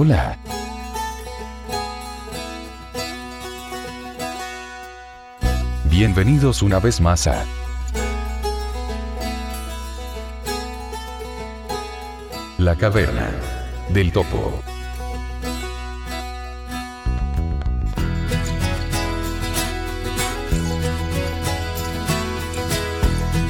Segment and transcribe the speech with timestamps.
[0.00, 0.38] hola.
[5.90, 7.44] Bienvenidos una vez más a
[12.58, 13.32] La Caverna
[13.92, 14.62] del Topo.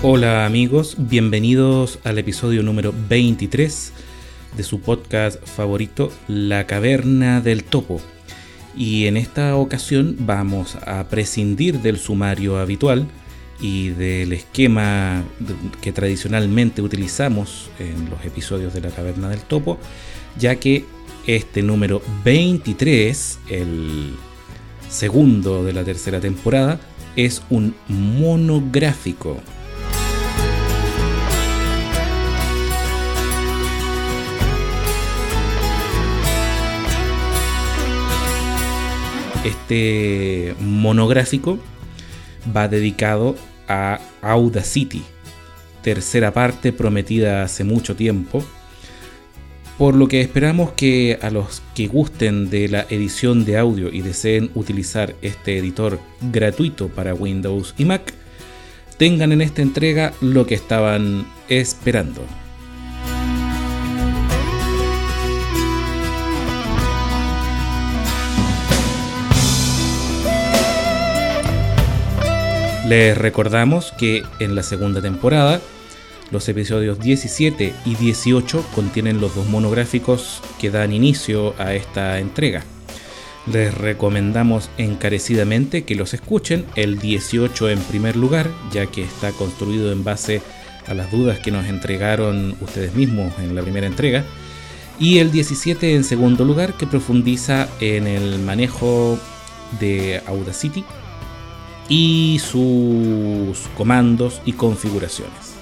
[0.00, 3.97] Hola amigos, bienvenidos al episodio número 23
[4.58, 8.00] de su podcast favorito, La Caverna del Topo.
[8.76, 13.06] Y en esta ocasión vamos a prescindir del sumario habitual
[13.60, 15.22] y del esquema
[15.80, 19.78] que tradicionalmente utilizamos en los episodios de La Caverna del Topo,
[20.36, 20.84] ya que
[21.26, 24.16] este número 23, el
[24.90, 26.80] segundo de la tercera temporada,
[27.14, 29.38] es un monográfico
[39.44, 41.58] Este monográfico
[42.54, 43.36] va dedicado
[43.68, 45.02] a Audacity,
[45.82, 48.44] tercera parte prometida hace mucho tiempo,
[49.78, 54.02] por lo que esperamos que a los que gusten de la edición de audio y
[54.02, 56.00] deseen utilizar este editor
[56.32, 58.12] gratuito para Windows y Mac,
[58.96, 62.22] tengan en esta entrega lo que estaban esperando.
[72.88, 75.60] Les recordamos que en la segunda temporada
[76.30, 82.64] los episodios 17 y 18 contienen los dos monográficos que dan inicio a esta entrega.
[83.52, 89.92] Les recomendamos encarecidamente que los escuchen, el 18 en primer lugar, ya que está construido
[89.92, 90.40] en base
[90.86, 94.24] a las dudas que nos entregaron ustedes mismos en la primera entrega,
[94.98, 99.18] y el 17 en segundo lugar, que profundiza en el manejo
[99.78, 100.86] de Audacity
[101.88, 105.54] y sus comandos y configuraciones.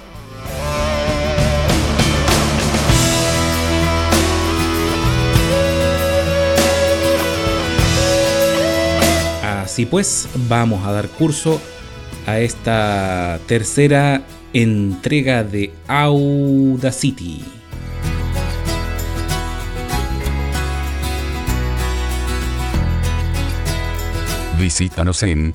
[9.43, 11.61] Así pues, vamos a dar curso
[12.27, 14.23] a esta tercera
[14.53, 17.45] entrega de Audacity.
[24.59, 25.55] Visítanos en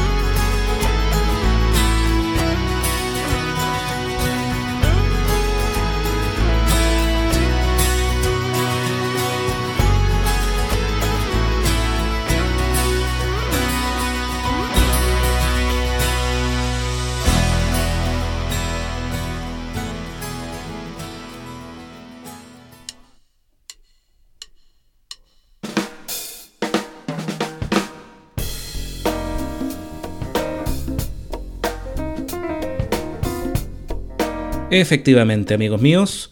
[34.71, 36.31] Efectivamente, amigos míos,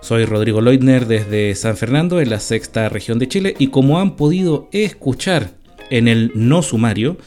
[0.00, 4.16] soy Rodrigo Leutner desde San Fernando, en la sexta región de Chile, y como han
[4.16, 5.50] podido escuchar
[5.90, 7.18] en el no sumario,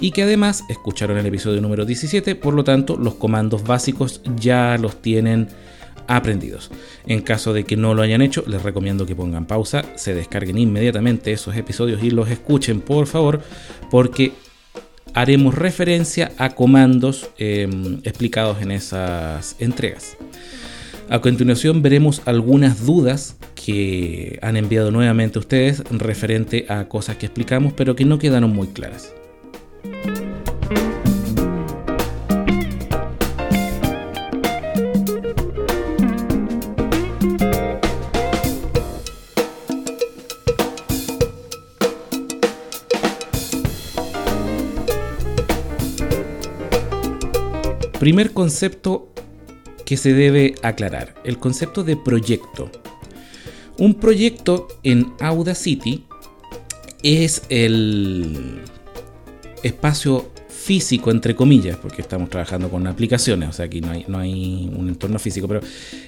[0.00, 4.76] Y que además escucharon el episodio número 17, por lo tanto los comandos básicos ya
[4.78, 5.48] los tienen
[6.06, 6.70] aprendidos.
[7.06, 10.58] En caso de que no lo hayan hecho, les recomiendo que pongan pausa, se descarguen
[10.58, 13.40] inmediatamente esos episodios y los escuchen por favor,
[13.90, 14.32] porque
[15.14, 20.16] haremos referencia a comandos em, explicados en esas entregas.
[21.12, 27.72] A continuación veremos algunas dudas que han enviado nuevamente ustedes referente a cosas que explicamos
[27.72, 29.12] pero que no quedaron muy claras.
[47.98, 49.10] Primer concepto
[49.90, 52.70] que se debe aclarar, el concepto de proyecto.
[53.76, 56.04] Un proyecto en Audacity
[57.02, 58.60] es el
[59.64, 64.20] espacio físico, entre comillas, porque estamos trabajando con aplicaciones, o sea, aquí no hay, no
[64.20, 65.60] hay un entorno físico, pero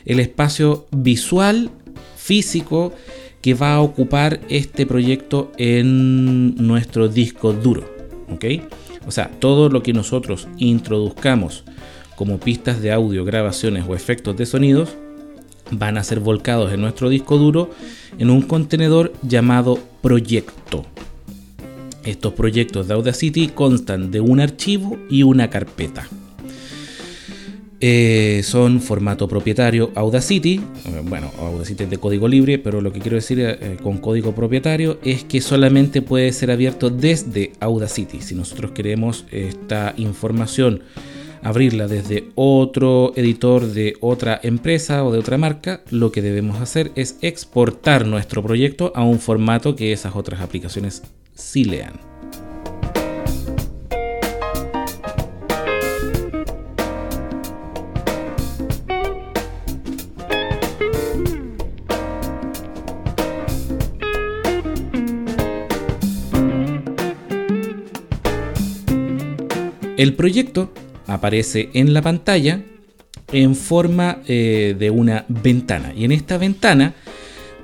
[0.04, 1.72] el espacio visual,
[2.16, 2.92] físico,
[3.40, 7.92] que va a ocupar este proyecto en nuestro disco duro.
[8.32, 8.44] ¿ok?
[9.08, 11.64] O sea, todo lo que nosotros introduzcamos
[12.16, 14.90] como pistas de audio, grabaciones o efectos de sonidos
[15.70, 17.70] van a ser volcados en nuestro disco duro
[18.18, 20.84] en un contenedor llamado proyecto.
[22.04, 26.08] Estos proyectos de Audacity constan de un archivo y una carpeta.
[27.84, 33.00] Eh, son formato propietario Audacity, eh, bueno, Audacity es de código libre, pero lo que
[33.00, 38.20] quiero decir eh, con código propietario es que solamente puede ser abierto desde Audacity.
[38.20, 40.82] Si nosotros queremos esta información
[41.42, 46.92] abrirla desde otro editor de otra empresa o de otra marca, lo que debemos hacer
[46.94, 51.02] es exportar nuestro proyecto a un formato que esas otras aplicaciones
[51.34, 52.12] sí lean.
[70.02, 70.72] El proyecto
[71.12, 72.62] aparece en la pantalla
[73.32, 75.92] en forma eh, de una ventana.
[75.94, 76.94] Y en esta ventana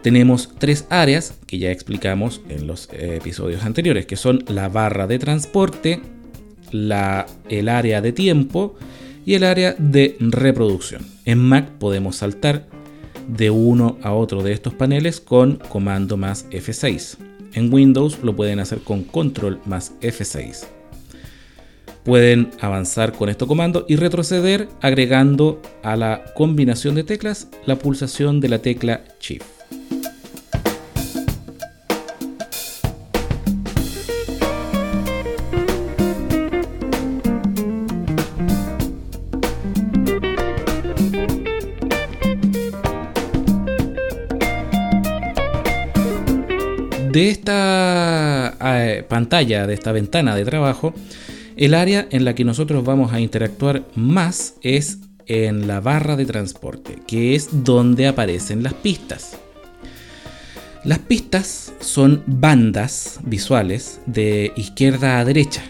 [0.03, 5.06] tenemos tres áreas que ya explicamos en los eh, episodios anteriores, que son la barra
[5.06, 6.00] de transporte,
[6.71, 8.77] el área de tiempo
[9.25, 11.06] y el área de reproducción.
[11.25, 12.67] En Mac podemos saltar
[13.27, 17.17] de uno a otro de estos paneles con comando más F6.
[17.55, 20.78] En Windows lo pueden hacer con control más F6
[22.08, 28.40] pueden avanzar con este comando y retroceder agregando a la combinación de teclas la pulsación
[28.40, 29.44] de la tecla Shift.
[47.12, 50.94] De esta eh, pantalla, de esta ventana de trabajo,
[51.58, 56.25] el área en la que nosotros vamos a interactuar más es en la barra de
[56.25, 59.36] transporte, que es donde aparecen las pistas.
[60.84, 65.65] Las pistas son bandas visuales de izquierda a derecha.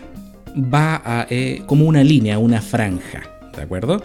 [0.54, 3.22] Va a, eh, como una línea, una franja,
[3.56, 4.02] ¿de acuerdo?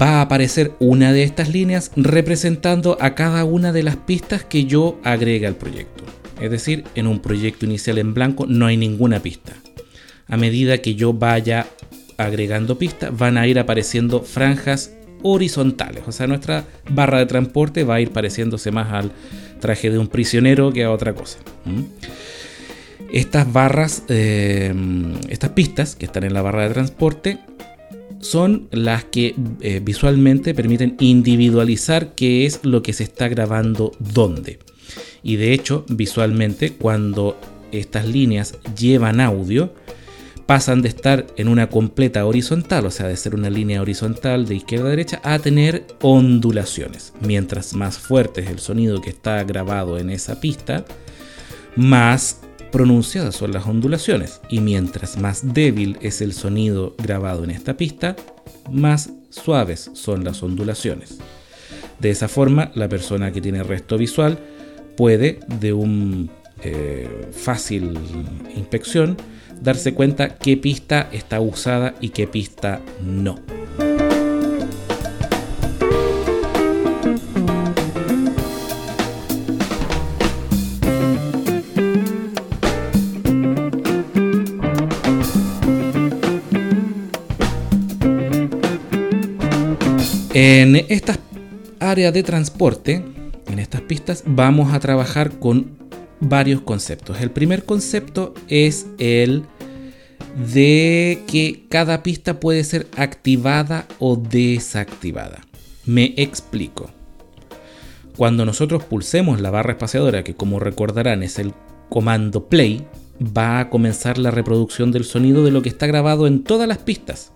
[0.00, 4.66] Va a aparecer una de estas líneas representando a cada una de las pistas que
[4.66, 6.04] yo agregue al proyecto.
[6.40, 9.56] Es decir, en un proyecto inicial en blanco no hay ninguna pista
[10.28, 11.66] a medida que yo vaya
[12.16, 14.92] agregando pistas, van a ir apareciendo franjas
[15.22, 16.02] horizontales.
[16.06, 19.12] O sea, nuestra barra de transporte va a ir pareciéndose más al
[19.60, 21.38] traje de un prisionero que a otra cosa.
[23.12, 24.72] Estas barras, eh,
[25.28, 27.38] estas pistas que están en la barra de transporte,
[28.20, 34.58] son las que eh, visualmente permiten individualizar qué es lo que se está grabando dónde.
[35.22, 37.38] Y de hecho, visualmente, cuando
[37.70, 39.72] estas líneas llevan audio,
[40.48, 44.54] pasan de estar en una completa horizontal, o sea, de ser una línea horizontal de
[44.54, 47.12] izquierda a derecha, a tener ondulaciones.
[47.20, 50.86] Mientras más fuerte es el sonido que está grabado en esa pista,
[51.76, 52.40] más
[52.72, 54.40] pronunciadas son las ondulaciones.
[54.48, 58.16] Y mientras más débil es el sonido grabado en esta pista,
[58.72, 61.18] más suaves son las ondulaciones.
[62.00, 64.38] De esa forma, la persona que tiene resto visual
[64.96, 66.30] puede, de un
[66.62, 67.98] eh, fácil
[68.56, 69.18] inspección,
[69.60, 73.38] darse cuenta qué pista está usada y qué pista no.
[90.40, 91.18] En estas
[91.80, 93.02] áreas de transporte,
[93.48, 95.72] en estas pistas, vamos a trabajar con
[96.20, 97.20] varios conceptos.
[97.20, 99.44] El primer concepto es el
[100.52, 105.40] de que cada pista puede ser activada o desactivada.
[105.84, 106.90] Me explico.
[108.16, 111.54] Cuando nosotros pulsemos la barra espaciadora, que como recordarán es el
[111.88, 112.86] comando play,
[113.22, 116.78] va a comenzar la reproducción del sonido de lo que está grabado en todas las
[116.78, 117.32] pistas,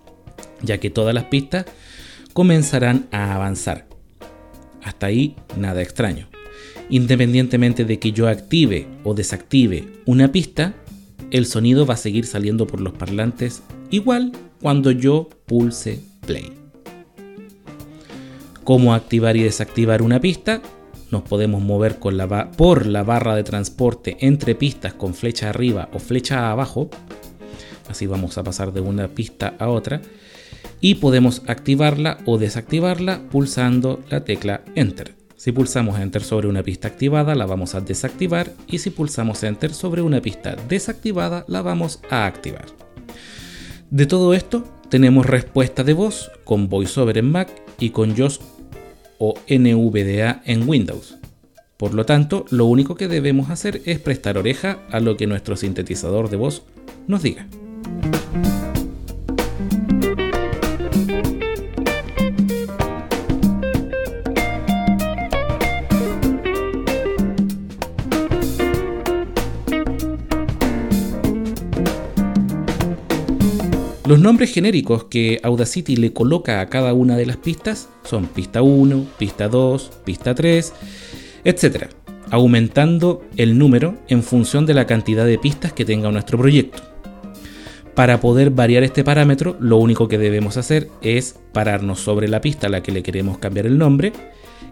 [0.61, 1.67] ya que todas las pistas
[2.33, 3.87] comenzarán a avanzar.
[4.83, 6.32] Hasta ahí nada extraño.
[6.93, 10.75] Independientemente de que yo active o desactive una pista,
[11.31, 16.53] el sonido va a seguir saliendo por los parlantes igual cuando yo pulse play.
[18.63, 20.61] ¿Cómo activar y desactivar una pista?
[21.11, 22.19] Nos podemos mover con
[22.59, 26.91] por la barra de transporte entre pistas con flecha arriba o flecha abajo.
[27.89, 30.03] Así vamos a pasar de una pista a otra.
[30.83, 35.22] Y podemos activarla o desactivarla pulsando la tecla Enter.
[35.43, 39.75] Si pulsamos Enter sobre una pista activada, la vamos a desactivar y si pulsamos Enter
[39.75, 42.67] sobre una pista desactivada, la vamos a activar.
[43.91, 48.41] De todo esto, tenemos respuesta de voz con VoiceOver en Mac y con JOS
[49.19, 51.19] o NVDA en Windows.
[51.77, 55.57] Por lo tanto, lo único que debemos hacer es prestar oreja a lo que nuestro
[55.57, 56.63] sintetizador de voz
[57.09, 57.49] nos diga.
[74.05, 78.61] Los nombres genéricos que Audacity le coloca a cada una de las pistas son pista
[78.61, 80.73] 1, pista 2, pista 3,
[81.45, 81.87] etc.,
[82.29, 86.83] aumentando el número en función de la cantidad de pistas que tenga nuestro proyecto.
[87.95, 92.67] Para poder variar este parámetro, lo único que debemos hacer es pararnos sobre la pista
[92.67, 94.13] a la que le queremos cambiar el nombre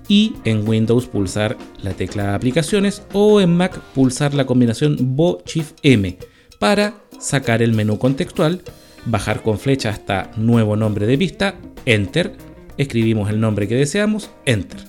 [0.09, 5.75] y en Windows pulsar la tecla Aplicaciones o en Mac pulsar la combinación Bo Shift
[5.83, 6.19] M
[6.59, 8.63] para sacar el menú contextual
[9.07, 11.55] bajar con flecha hasta nuevo nombre de pista,
[11.87, 12.37] enter,
[12.77, 14.81] escribimos el nombre que deseamos, enter.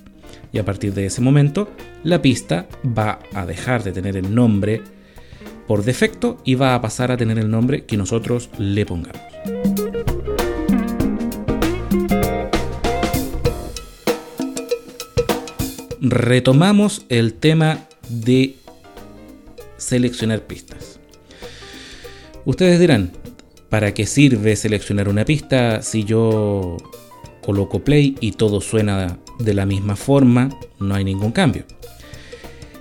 [0.54, 1.70] Y a partir de ese momento,
[2.04, 4.82] la pista va a dejar de tener el nombre
[5.68, 9.22] por defecto y va a pasar a tener el nombre que nosotros le pongamos.
[16.02, 18.56] Retomamos el tema de
[19.78, 21.00] seleccionar pistas.
[22.44, 23.12] Ustedes dirán,
[23.72, 26.76] ¿Para qué sirve seleccionar una pista si yo
[27.42, 30.50] coloco play y todo suena de la misma forma?
[30.78, 31.64] No hay ningún cambio.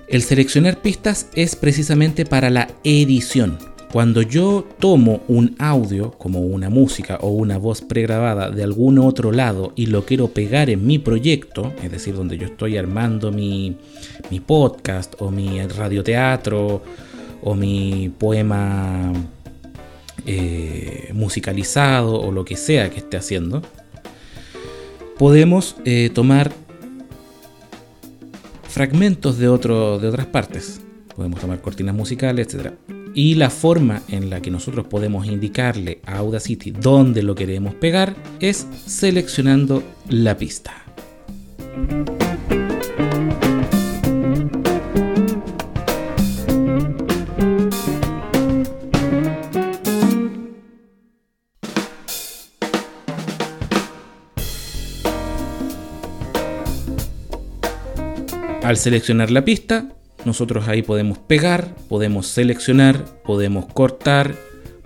[0.08, 3.56] El seleccionar pistas es precisamente para la edición.
[3.92, 9.30] Cuando yo tomo un audio, como una música o una voz pregrabada de algún otro
[9.30, 13.76] lado y lo quiero pegar en mi proyecto, es decir, donde yo estoy armando mi,
[14.44, 16.82] podcast o mi radioteatro
[17.42, 19.12] o mi poema
[20.26, 23.62] eh, musicalizado o lo que sea que esté haciendo,
[25.18, 26.52] podemos eh, tomar
[28.68, 30.80] fragmentos de, otro, de otras partes.
[31.14, 32.72] Podemos tomar cortinas musicales, etc.
[33.14, 38.14] Y la forma en la que nosotros podemos indicarle a Audacity dónde lo queremos pegar
[38.40, 40.72] es seleccionando la pista.
[58.70, 59.88] Al seleccionar la pista,
[60.24, 64.36] nosotros ahí podemos pegar, podemos seleccionar, podemos cortar,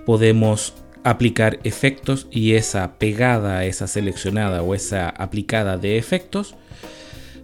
[0.07, 0.73] podemos
[1.03, 6.55] aplicar efectos y esa pegada, esa seleccionada o esa aplicada de efectos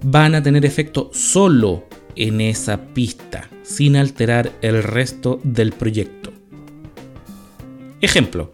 [0.02, 1.84] van a tener efecto solo
[2.16, 6.32] en esa pista, sin alterar el resto del proyecto.
[8.00, 8.50] Ejemplo,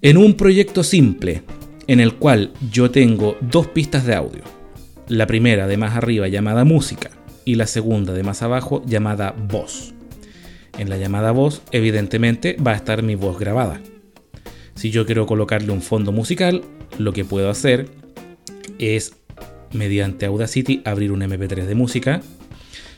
[0.00, 1.42] en un proyecto simple
[1.88, 4.61] en el cual yo tengo dos pistas de audio,
[5.08, 7.10] la primera de más arriba llamada música
[7.44, 9.94] y la segunda de más abajo llamada voz.
[10.78, 13.80] En la llamada voz, evidentemente, va a estar mi voz grabada.
[14.74, 16.62] Si yo quiero colocarle un fondo musical,
[16.98, 17.88] lo que puedo hacer
[18.78, 19.14] es,
[19.72, 22.20] mediante Audacity, abrir un MP3 de música,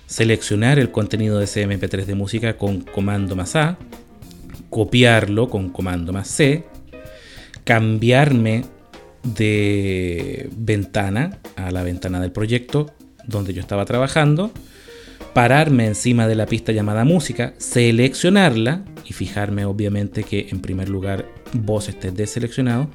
[0.06, 3.78] seleccionar el contenido de ese MP3 de música con comando más A,
[4.70, 6.64] copiarlo con comando más C,
[7.64, 8.64] cambiarme
[9.24, 12.94] de ventana a la ventana del proyecto
[13.26, 14.50] donde yo estaba trabajando,
[15.32, 21.26] pararme encima de la pista llamada música, seleccionarla y fijarme obviamente que en primer lugar
[21.52, 22.88] voz esté deseleccionado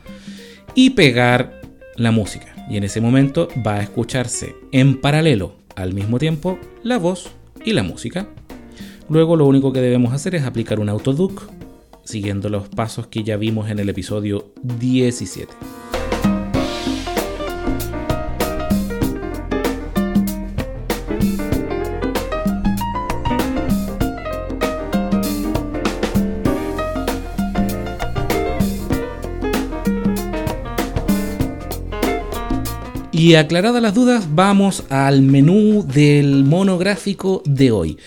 [0.75, 1.61] y pegar
[1.95, 2.55] la música.
[2.69, 7.31] Y en ese momento va a escucharse en paralelo al mismo tiempo la voz
[7.65, 8.27] y la música.
[9.09, 11.49] Luego lo único que debemos hacer es aplicar un autoduc
[12.03, 15.78] siguiendo los pasos que ya vimos en el episodio 17.
[33.19, 37.97] Y aclaradas las dudas, vamos al menú del monográfico de hoy.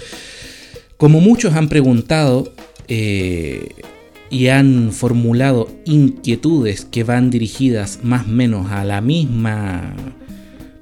[0.96, 2.50] Como muchos han preguntado
[2.88, 3.68] eh,
[4.30, 9.94] y han formulado inquietudes que van dirigidas más o menos a la misma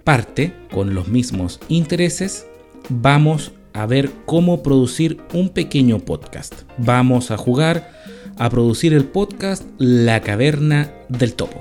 [0.05, 2.47] parte, con los mismos intereses,
[2.89, 6.55] vamos a ver cómo producir un pequeño podcast.
[6.79, 7.91] Vamos a jugar
[8.39, 11.61] a producir el podcast La Caverna del Topo.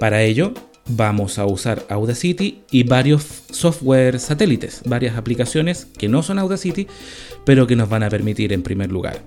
[0.00, 0.54] Para ello,
[0.88, 6.86] vamos a usar Audacity y varios software satélites, varias aplicaciones que no son Audacity,
[7.44, 9.22] pero que nos van a permitir en primer lugar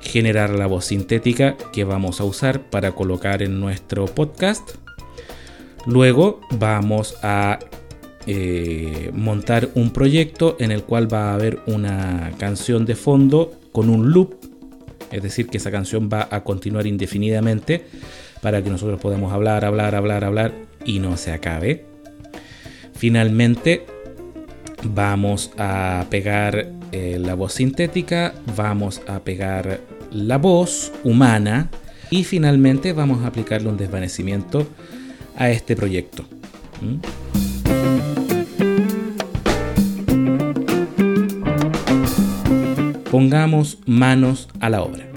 [0.00, 4.70] generar la voz sintética que vamos a usar para colocar en nuestro podcast.
[5.86, 7.58] Luego vamos a
[8.26, 13.88] eh, montar un proyecto en el cual va a haber una canción de fondo con
[13.88, 14.34] un loop,
[15.10, 17.86] es decir, que esa canción va a continuar indefinidamente
[18.42, 21.84] para que nosotros podamos hablar, hablar, hablar, hablar y no se acabe.
[22.94, 23.86] Finalmente
[24.84, 29.80] vamos a pegar eh, la voz sintética, vamos a pegar
[30.10, 31.68] la voz humana
[32.10, 34.66] y finalmente vamos a aplicarle un desvanecimiento
[35.36, 36.24] a este proyecto.
[36.80, 36.98] ¿Mm?
[43.10, 45.07] Pongamos manos a la obra.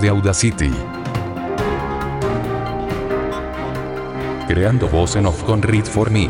[0.00, 0.70] De Audacity.
[4.48, 6.28] Creando voz en off con Read for Me.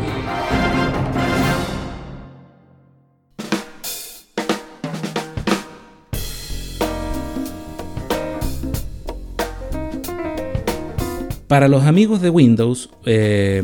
[11.47, 13.63] Para los amigos de Windows, eh,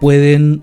[0.00, 0.62] pueden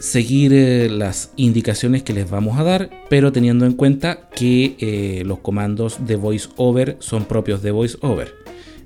[0.00, 5.22] seguir eh, las indicaciones que les vamos a dar, pero teniendo en cuenta que eh,
[5.24, 8.34] los comandos de VoiceOver son propios de VoiceOver.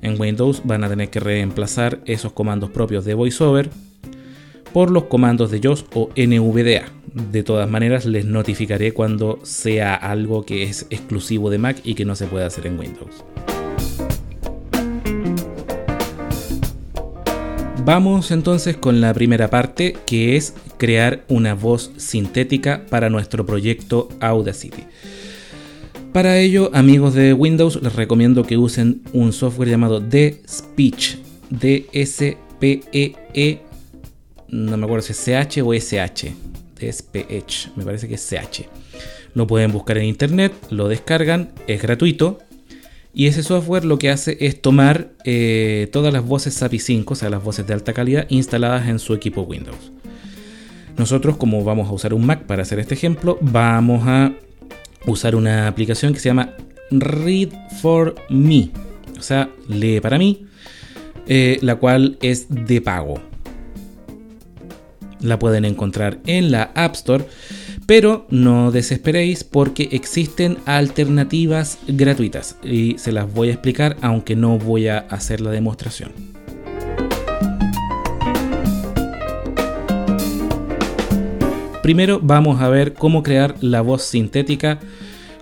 [0.02, 3.70] En Windows van a tener que reemplazar esos comandos propios de VoiceOver
[4.72, 6.86] por los comandos de JOS o NVDA.
[7.30, 12.04] De todas maneras, les notificaré cuando sea algo que es exclusivo de Mac y que
[12.04, 13.24] no se puede hacer en Windows.
[17.84, 24.08] Vamos entonces con la primera parte que es crear una voz sintética para nuestro proyecto
[24.20, 24.84] Audacity.
[26.14, 31.18] Para ello, amigos de Windows, les recomiendo que usen un software llamado DSpeech.
[31.50, 33.14] D-S-P-E-E.
[33.34, 33.58] E,
[34.48, 36.32] no me acuerdo si es CH o SH.
[36.80, 37.76] DSpeech.
[37.76, 38.66] Me parece que es CH.
[39.34, 42.38] Lo pueden buscar en internet, lo descargan, es gratuito
[43.14, 47.16] y ese software lo que hace es tomar eh, todas las voces SAPI 5, o
[47.16, 49.92] sea, las voces de alta calidad instaladas en su equipo Windows.
[50.96, 54.32] Nosotros, como vamos a usar un Mac para hacer este ejemplo, vamos a
[55.06, 56.54] usar una aplicación que se llama
[56.90, 57.50] Read
[57.80, 58.70] for Me,
[59.16, 60.46] o sea, lee para mí,
[61.28, 63.20] eh, la cual es de pago.
[65.20, 67.24] La pueden encontrar en la App Store
[67.86, 74.58] pero no desesperéis porque existen alternativas gratuitas y se las voy a explicar aunque no
[74.58, 76.12] voy a hacer la demostración.
[81.82, 84.78] Primero vamos a ver cómo crear la voz sintética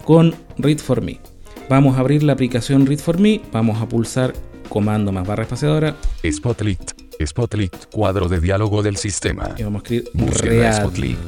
[0.05, 1.21] con Read for Me.
[1.69, 4.33] Vamos a abrir la aplicación Read for Me, vamos a pulsar
[4.69, 5.95] comando más barra espaciadora.
[6.29, 6.81] Spotlight.
[7.25, 7.87] Spotlight.
[7.93, 9.55] Cuadro de diálogo del sistema.
[9.57, 10.81] Y vamos a escribir Read.
[10.81, 11.19] Spotlight.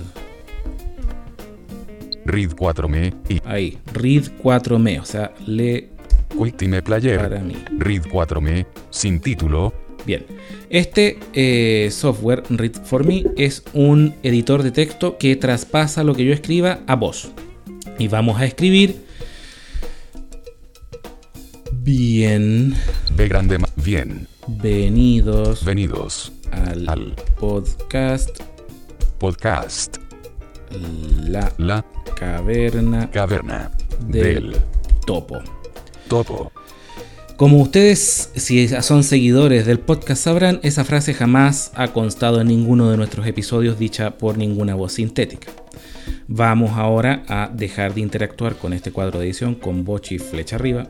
[2.27, 5.89] Read 4me y Ahí, Read 4me, o sea, lee
[6.37, 7.19] Ultime Player.
[7.21, 7.55] para mí.
[7.79, 9.73] Read 4me, sin título,
[10.07, 10.27] Bien,
[10.69, 16.27] este eh, software, Read for Me, es un editor de texto que traspasa lo que
[16.27, 17.31] yo escriba a voz.
[17.99, 18.97] Y vamos a escribir.
[21.73, 22.75] Bien,
[23.17, 24.27] B grande ma- bien.
[24.47, 28.41] venidos Venidos al al podcast
[29.19, 30.04] podcast
[31.29, 31.85] la, La
[32.17, 33.71] caverna caverna
[34.07, 34.57] del del
[35.07, 35.41] topo.
[36.09, 36.53] topo.
[37.37, 42.91] Como ustedes, si son seguidores del podcast, sabrán, esa frase jamás ha constado en ninguno
[42.91, 45.51] de nuestros episodios dicha por ninguna voz sintética.
[46.29, 50.87] Vamos ahora a dejar de interactuar con este cuadro de edición con bochi flecha arriba.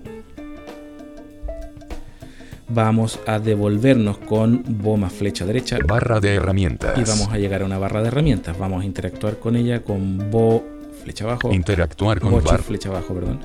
[2.68, 6.96] Vamos a devolvernos con bo más flecha derecha Barra de herramientas.
[6.98, 8.58] y vamos a llegar a una barra de herramientas.
[8.58, 10.64] Vamos a interactuar con ella con bo
[11.02, 11.52] flecha abajo.
[11.52, 12.62] Interactuar con Bochi bar.
[12.62, 13.40] flecha abajo, perdón.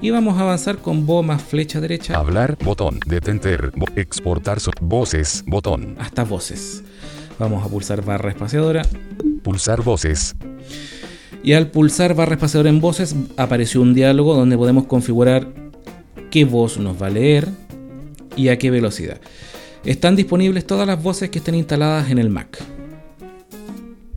[0.00, 3.00] Y vamos a avanzar con bo más flecha derecha Hablar, botón.
[3.06, 5.96] Detenter, bo- exportar so- voces, botón.
[5.98, 6.82] hasta voces.
[7.38, 8.82] Vamos a pulsar barra espaciadora
[9.42, 10.36] Pulsar voces.
[11.42, 15.48] y al pulsar barra espaciadora en voces apareció un diálogo donde podemos configurar
[16.30, 17.48] qué voz nos va a leer
[18.36, 19.20] y a qué velocidad.
[19.84, 22.58] Están disponibles todas las voces que estén instaladas en el Mac.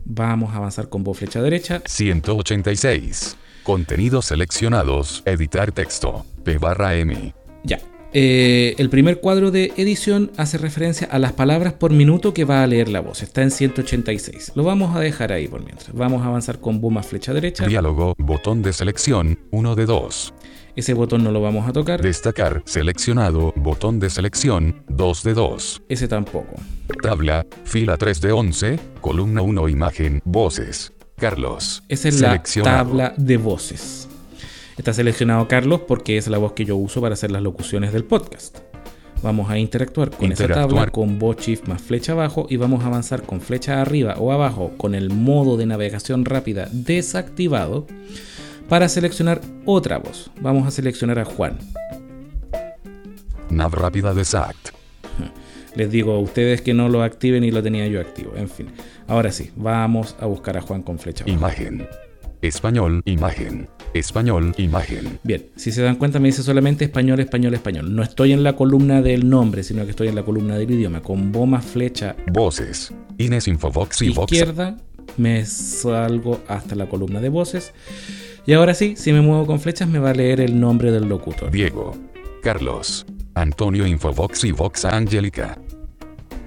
[0.04, 3.36] Vamos a avanzar con voz flecha derecha 186.
[3.62, 5.22] Contenidos seleccionados.
[5.26, 6.24] Editar texto.
[6.42, 7.34] P barra M.
[7.64, 7.78] Ya.
[8.14, 12.62] Eh, el primer cuadro de edición hace referencia a las palabras por minuto que va
[12.62, 13.22] a leer la voz.
[13.22, 14.52] Está en 186.
[14.54, 15.92] Lo vamos a dejar ahí por mientras.
[15.92, 17.66] Vamos a avanzar con boom más flecha derecha.
[17.66, 18.14] Diálogo.
[18.16, 19.38] Botón de selección.
[19.50, 20.34] 1 de 2.
[20.78, 22.00] Ese botón no lo vamos a tocar.
[22.00, 22.62] Destacar.
[22.64, 23.52] Seleccionado.
[23.56, 24.84] Botón de selección.
[24.86, 25.82] 2 de 2.
[25.88, 26.54] Ese tampoco.
[27.02, 27.44] Tabla.
[27.64, 28.78] Fila 3 de 11.
[29.00, 29.70] Columna 1.
[29.70, 30.22] Imagen.
[30.24, 30.92] Voces.
[31.16, 31.82] Carlos.
[31.88, 34.08] Esa es la tabla de voces.
[34.76, 38.04] Está seleccionado Carlos porque es la voz que yo uso para hacer las locuciones del
[38.04, 38.58] podcast.
[39.20, 42.86] Vamos a interactuar con esa tabla con Bot Shift más flecha abajo y vamos a
[42.86, 47.88] avanzar con flecha arriba o abajo con el modo de navegación rápida desactivado
[48.68, 50.30] para seleccionar otra voz.
[50.40, 51.58] Vamos a seleccionar a Juan.
[53.50, 54.70] Nav rápida de SACT.
[55.74, 58.32] Les digo a ustedes que no lo activen y lo tenía yo activo.
[58.36, 58.68] En fin.
[59.06, 61.24] Ahora sí, vamos a buscar a Juan con flecha.
[61.26, 61.86] Imagen.
[62.42, 63.02] Español.
[63.04, 63.68] Imagen.
[63.94, 64.54] Español.
[64.58, 65.18] Imagen.
[65.24, 67.94] Bien, si se dan cuenta me dice solamente español, español, español.
[67.94, 71.00] No estoy en la columna del nombre, sino que estoy en la columna del idioma.
[71.00, 72.92] Con bomba flecha Voces.
[73.16, 74.32] Ines Infobox y Vox.
[74.32, 74.76] izquierda
[75.16, 77.72] me salgo hasta la columna de voces.
[78.48, 81.06] Y ahora sí, si me muevo con flechas me va a leer el nombre del
[81.06, 81.50] locutor.
[81.50, 81.94] Diego.
[82.42, 83.04] Carlos.
[83.34, 85.58] Antonio Infobox y Vox Angélica.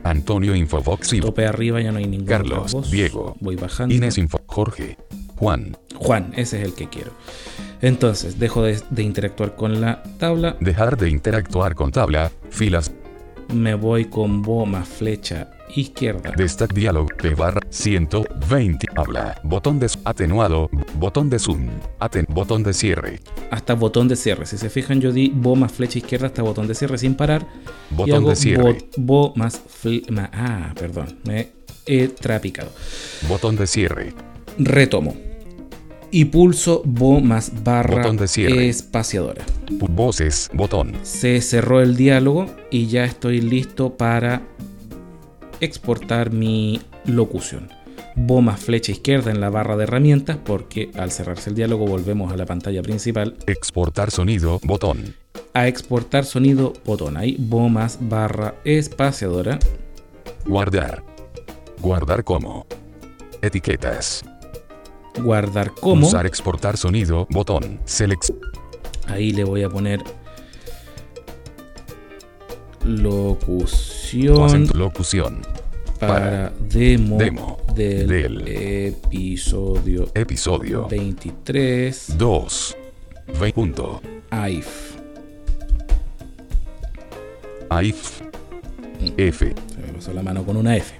[0.03, 2.89] Antonio Infobox y Tope arriba ya no hay otra Carlos, voz.
[2.89, 3.93] Diego, Voy bajando.
[3.93, 4.39] Inés Info.
[4.47, 4.97] Jorge.
[5.35, 5.77] Juan.
[5.93, 7.11] Juan, ese es el que quiero.
[7.83, 10.57] Entonces, dejo de, de interactuar con la tabla.
[10.59, 12.31] Dejar de interactuar con tabla.
[12.49, 12.91] Filas.
[13.53, 16.31] Me voy con bo más flecha izquierda.
[16.35, 17.07] Destac diálogo.
[17.17, 18.87] P barra 120.
[18.95, 19.39] Habla.
[19.43, 20.69] Botón de atenuado.
[20.95, 21.67] Botón de zoom.
[21.99, 22.25] Aten.
[22.29, 23.19] Botón de cierre.
[23.51, 24.45] hasta botón de cierre.
[24.45, 27.45] Si se fijan, yo di bo más flecha izquierda hasta botón de cierre sin parar.
[27.91, 28.77] y Botón hago de cierre.
[28.97, 31.19] Bo, bo más fle- ma- Ah, perdón.
[31.25, 31.49] Me
[31.85, 32.69] he trapicado.
[33.27, 34.13] Botón de cierre.
[34.57, 35.15] Retomo.
[36.13, 38.67] Y pulso bo más barra Botón de cierre.
[38.69, 39.45] espaciadora.
[39.71, 40.49] Voces.
[40.53, 40.93] Botón.
[41.03, 44.41] Se cerró el diálogo y ya estoy listo para
[45.61, 47.69] exportar mi locución.
[48.15, 52.33] Bo más flecha izquierda en la barra de herramientas porque al cerrarse el diálogo volvemos
[52.33, 54.59] a la pantalla principal Exportar sonido.
[54.63, 55.15] Botón.
[55.53, 57.15] a exportar sonido botón.
[57.17, 59.59] Ahí bo más barra espaciadora.
[60.45, 61.03] Guardar.
[61.79, 62.65] Guardar como.
[63.41, 64.23] Etiquetas.
[65.21, 66.07] Guardar como.
[66.07, 67.27] Usar exportar sonido.
[67.29, 67.79] Botón.
[67.85, 68.29] Select.
[69.07, 70.01] Ahí le voy a poner
[72.83, 75.41] locución locución.
[76.07, 82.77] Para demo, demo del, del episodio Episodio 23 2.
[83.39, 84.01] Ve punto.
[84.31, 84.95] AIF.
[87.69, 88.21] AIF.
[89.15, 89.53] F.
[89.67, 90.95] Se me pasó la mano con una F.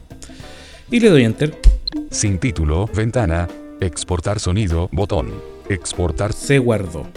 [0.92, 1.58] Y le doy enter.
[2.12, 2.88] Sin título.
[2.94, 3.48] Ventana.
[3.80, 4.88] Exportar sonido.
[4.92, 5.34] Botón.
[5.68, 6.32] Exportar.
[6.32, 7.08] Se guardó.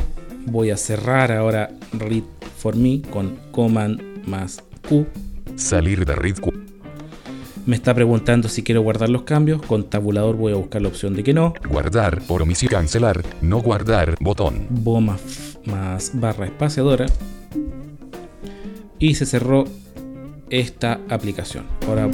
[0.47, 2.25] Voy a cerrar ahora read
[2.57, 5.07] for me con command más Q.
[5.57, 6.39] Salir de read.
[7.67, 9.63] Me está preguntando si quiero guardar los cambios.
[9.63, 11.55] Con tabulador voy a buscar la opción de que no.
[11.69, 12.21] Guardar.
[12.23, 12.71] Por omisión.
[12.71, 13.23] Cancelar.
[13.41, 14.17] No guardar.
[14.21, 14.67] Botón.
[14.69, 17.07] Bo más, más barra espaciadora.
[18.99, 19.65] Y se cerró
[20.51, 21.65] esta aplicación.
[21.89, 22.11] Ahora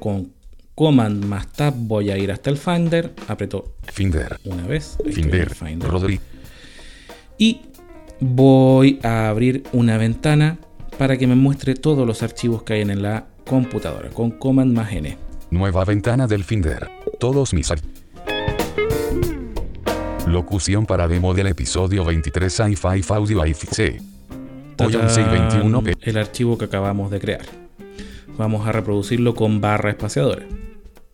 [0.00, 0.32] con
[0.74, 3.14] Command más Tab voy a ir hasta el Finder.
[3.28, 4.40] Aprieto Finder.
[4.44, 4.98] una vez.
[5.08, 5.54] Finder.
[5.54, 5.88] Finder.
[5.88, 6.18] Rodri.
[7.38, 7.60] Y
[8.18, 10.58] voy a abrir una ventana
[10.98, 14.90] para que me muestre todos los archivos que hay en la computadora con Command más
[14.94, 15.14] N.
[15.50, 16.88] Nueva ventana del Finder.
[17.20, 17.70] Todos mis
[20.26, 24.00] Locución para demo del episodio 23 i5 Audio IFC.
[24.78, 25.94] Hoy 11 y 21 p.
[26.00, 27.44] El archivo que acabamos de crear.
[28.38, 30.46] Vamos a reproducirlo con barra espaciadora.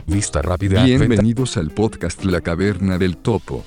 [0.07, 0.85] Vista rápida.
[0.85, 3.65] Bienvenidos al podcast La Caverna del Topo.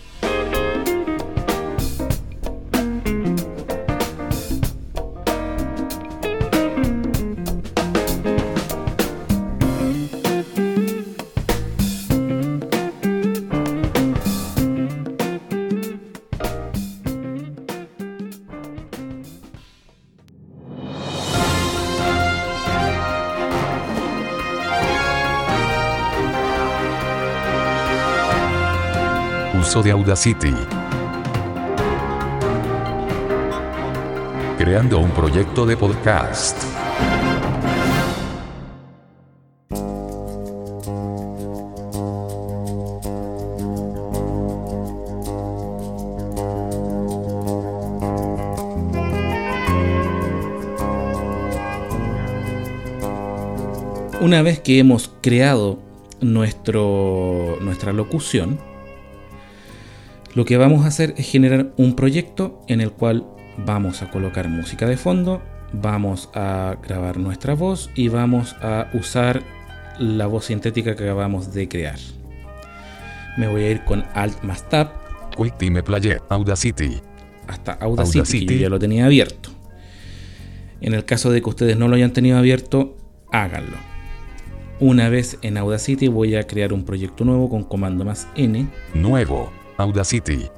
[29.83, 30.53] De Audacity.
[34.59, 36.57] Creando un proyecto de podcast.
[54.21, 55.79] Una vez que hemos creado
[56.19, 58.59] nuestro, nuestra locución,
[60.33, 63.25] lo que vamos a hacer es generar un proyecto en el cual
[63.57, 65.41] vamos a colocar música de fondo,
[65.73, 69.43] vamos a grabar nuestra voz y vamos a usar
[69.99, 71.99] la voz sintética que acabamos de crear.
[73.37, 74.89] Me voy a ir con Alt más Tab
[75.35, 76.21] Quick Time Player.
[76.29, 76.99] Audacity.
[77.47, 78.45] hasta Audacity, Audacity.
[78.45, 79.49] que yo ya lo tenía abierto.
[80.81, 82.97] En el caso de que ustedes no lo hayan tenido abierto,
[83.31, 83.77] háganlo.
[84.79, 89.60] Una vez en Audacity voy a crear un proyecto nuevo con comando más N Nuevo.
[89.81, 90.49] Audacity.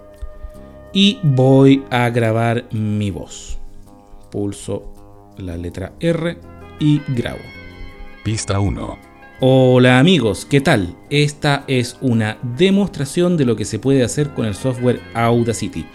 [0.93, 3.57] y voy a grabar mi voz.
[4.31, 4.93] Pulso
[5.37, 6.37] la letra R
[6.79, 7.39] y grabo.
[8.23, 8.97] Pista 1.
[9.39, 10.95] Hola amigos, ¿qué tal?
[11.09, 15.85] Esta es una demostración de lo que se puede hacer con el software Audacity.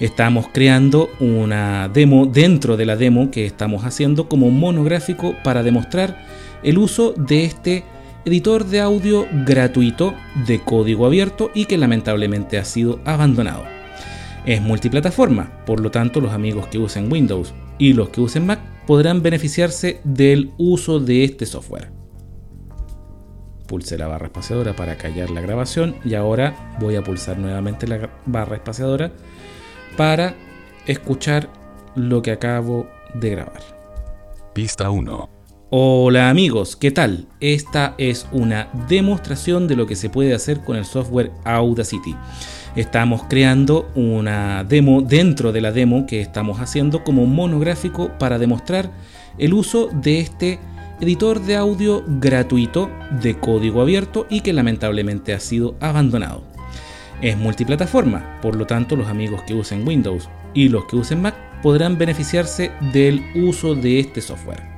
[0.00, 6.24] Estamos creando una demo dentro de la demo que estamos haciendo como monográfico para demostrar
[6.62, 7.84] el uso de este
[8.24, 10.14] editor de audio gratuito
[10.46, 13.64] de código abierto y que lamentablemente ha sido abandonado.
[14.44, 18.60] Es multiplataforma, por lo tanto los amigos que usen Windows y los que usen Mac
[18.86, 21.90] podrán beneficiarse del uso de este software.
[23.66, 28.08] Pulse la barra espaciadora para callar la grabación y ahora voy a pulsar nuevamente la
[28.24, 29.12] barra espaciadora
[29.96, 30.34] para
[30.86, 31.50] escuchar
[31.94, 33.60] lo que acabo de grabar.
[34.54, 35.37] Pista 1.
[35.70, 37.26] Hola amigos, ¿qué tal?
[37.40, 42.16] Esta es una demostración de lo que se puede hacer con el software Audacity.
[42.74, 48.90] Estamos creando una demo dentro de la demo que estamos haciendo como monográfico para demostrar
[49.36, 50.58] el uso de este
[51.02, 56.44] editor de audio gratuito de código abierto y que lamentablemente ha sido abandonado.
[57.20, 61.34] Es multiplataforma, por lo tanto los amigos que usen Windows y los que usen Mac
[61.60, 64.77] podrán beneficiarse del uso de este software.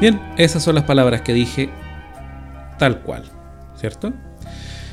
[0.00, 1.70] Bien, esas son las palabras que dije
[2.78, 3.24] tal cual,
[3.74, 4.12] ¿cierto?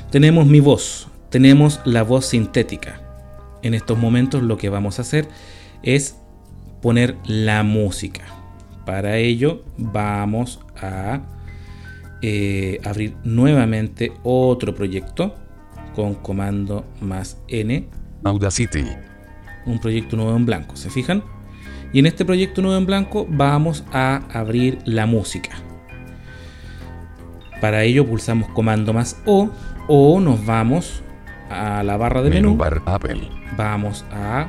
[0.10, 3.00] Tenemos mi voz, tenemos la voz sintética.
[3.62, 5.28] En estos momentos lo que vamos a hacer
[5.84, 6.18] es
[6.82, 8.24] poner la música.
[8.84, 11.22] Para ello vamos a
[12.24, 15.36] eh, abrir nuevamente otro proyecto
[15.94, 17.88] con comando más N,
[18.24, 18.84] Audacity.
[19.68, 21.35] un proyecto nuevo en blanco, ¿se fijan?
[21.94, 25.52] Y en este proyecto nuevo en blanco vamos a abrir la música.
[27.62, 29.50] Para ello pulsamos comando más O
[29.88, 31.02] o nos vamos
[31.50, 32.58] a la barra de Menú menú.
[32.58, 33.30] bar Apple.
[33.56, 34.48] Vamos a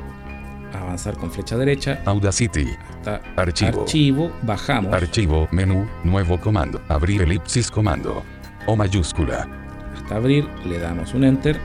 [0.73, 2.67] avanzar con flecha derecha Audacity.
[2.89, 3.81] hasta Archivo.
[3.81, 5.47] archivo, bajamos Archivo.
[5.51, 5.87] Menú.
[6.03, 6.81] Nuevo comando.
[6.89, 8.23] Abrir elipsis comando.
[8.65, 9.47] O mayúscula.
[9.95, 11.57] hasta abrir, le damos un enter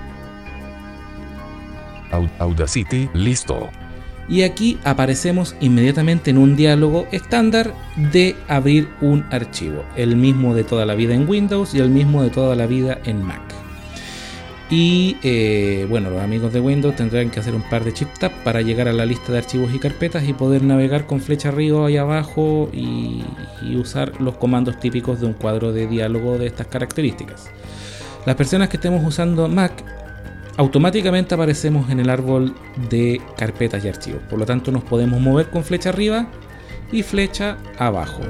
[2.13, 3.09] Au- Audacity.
[3.15, 3.69] Listo.
[4.33, 7.75] Y aquí aparecemos inmediatamente en un diálogo estándar
[8.11, 12.23] de abrir un archivo, el mismo de toda la vida en Windows y el mismo
[12.23, 13.43] de toda la vida en Mac.
[14.71, 18.33] Y eh, bueno, los amigos de Windows tendrán que hacer un par de chip tap
[18.43, 21.91] para llegar a la lista de archivos y carpetas y poder navegar con flecha arriba
[21.91, 23.23] y abajo y,
[23.61, 27.51] y usar los comandos típicos de un cuadro de diálogo de estas características.
[28.25, 29.85] Las personas que estemos usando Mac
[30.57, 32.55] automáticamente aparecemos en el árbol
[32.91, 34.23] de carpetas y archivos.
[34.29, 36.27] Por lo tanto, nos podemos mover con flecha arriba
[36.91, 38.21] y flecha abajo.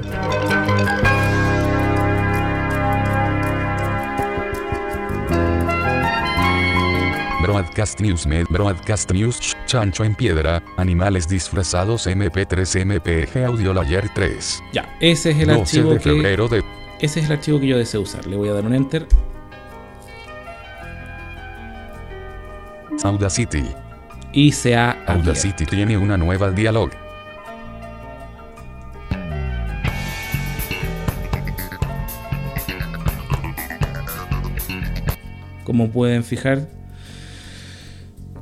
[7.41, 14.07] Broadcast News Med Broadcast News Ch- Chancho en Piedra, Animales Disfrazados MP3 MPG Audio Layer
[14.15, 14.63] 3.
[14.71, 16.63] Ya, ese es el 12 archivo de que de
[17.01, 18.25] ese es el archivo que yo deseo usar.
[18.27, 19.05] Le voy a dar un enter
[23.03, 23.63] Audacity.
[24.31, 26.91] Y se ha Audacity tiene una nueva dialog.
[35.63, 36.67] Como pueden fijar,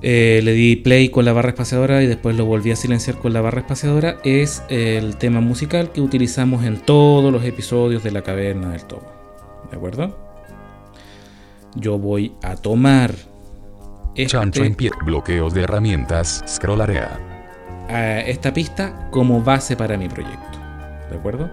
[0.02, 3.34] eh, le di play con la barra espaciadora y después lo volví a silenciar con
[3.34, 8.24] la barra espaciadora, es el tema musical que utilizamos en todos los episodios de La
[8.24, 9.12] Caverna del Topo.
[9.70, 10.18] ¿De acuerdo?
[11.76, 13.31] Yo voy a tomar
[14.16, 14.92] Chancho en este, pie.
[15.06, 16.44] Bloqueos de herramientas.
[16.48, 17.20] Scroll area.
[17.90, 20.60] a esta pista como base para mi proyecto.
[21.10, 21.50] ¿De acuerdo?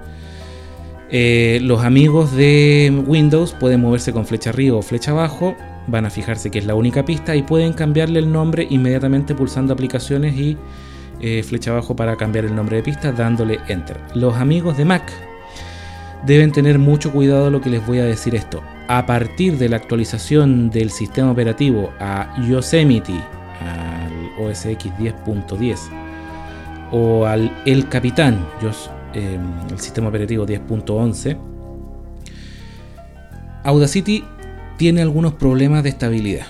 [1.11, 5.57] Eh, los amigos de Windows pueden moverse con flecha arriba o flecha abajo.
[5.87, 9.73] Van a fijarse que es la única pista y pueden cambiarle el nombre inmediatamente pulsando
[9.73, 10.59] aplicaciones y
[11.21, 13.99] eh, flecha abajo para cambiar el nombre de pista dándole enter.
[14.15, 15.11] Los amigos de Mac
[16.27, 18.63] deben tener mucho cuidado lo que les voy a decir esto.
[18.91, 25.79] A partir de la actualización del sistema operativo a Yosemite, al OS X 10.10
[26.91, 28.47] o al El Capitán,
[29.13, 29.39] eh,
[29.71, 31.37] el sistema operativo 10.11,
[33.65, 34.25] Audacity
[34.79, 36.47] tiene algunos problemas de estabilidad.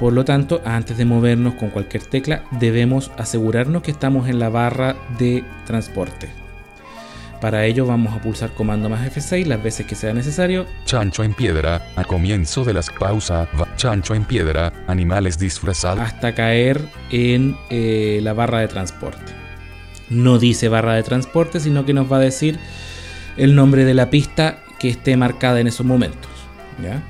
[0.00, 4.48] Por lo tanto, antes de movernos con cualquier tecla, debemos asegurarnos que estamos en la
[4.48, 6.43] barra de transporte.
[7.44, 10.64] Para ello vamos a pulsar comando más F6 las veces que sea necesario.
[10.86, 11.82] Chancho en piedra.
[11.94, 13.46] A comienzo de las pausa.
[13.60, 14.72] va- Chancho en piedra.
[14.86, 16.00] Animales disfrazados.
[16.00, 16.80] hasta caer
[17.10, 19.34] en eh, la barra de transporte.
[20.08, 22.58] No dice barra de transporte, sino que nos va a decir
[23.36, 26.30] el nombre de la pista que esté marcada en esos momentos.
[26.82, 27.02] ¿ya?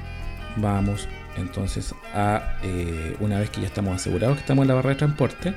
[0.56, 4.90] Vamos entonces a, eh, una vez que ya estamos asegurados que estamos en la barra
[4.90, 5.54] de transporte,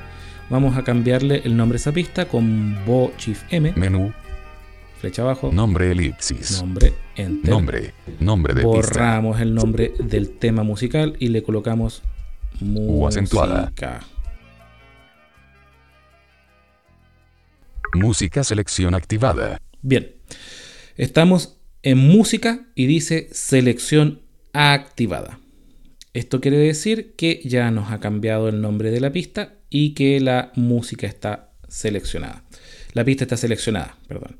[0.51, 4.13] vamos a cambiarle el nombre a esa pista con Bo Shift M, Menú.
[4.99, 6.62] Flecha abajo, Nombre elipsis.
[6.62, 7.49] nombre, enter.
[7.49, 7.93] Nombre.
[8.19, 8.75] Nombre de pista.
[8.77, 12.01] Borramos el nombre del tema musical y le colocamos
[12.62, 13.62] U acentuada.
[13.65, 14.01] música.
[17.93, 19.62] Música selección activada.
[19.81, 20.13] Bien,
[20.97, 24.21] estamos en música y dice selección
[24.53, 25.39] activada.
[26.13, 30.19] Esto quiere decir que ya nos ha cambiado el nombre de la pista y que
[30.19, 32.43] la música está seleccionada.
[32.93, 34.38] La pista está seleccionada, perdón.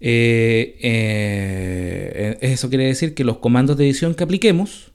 [0.00, 4.92] Eh, eh, eso quiere decir que los comandos de edición que apliquemos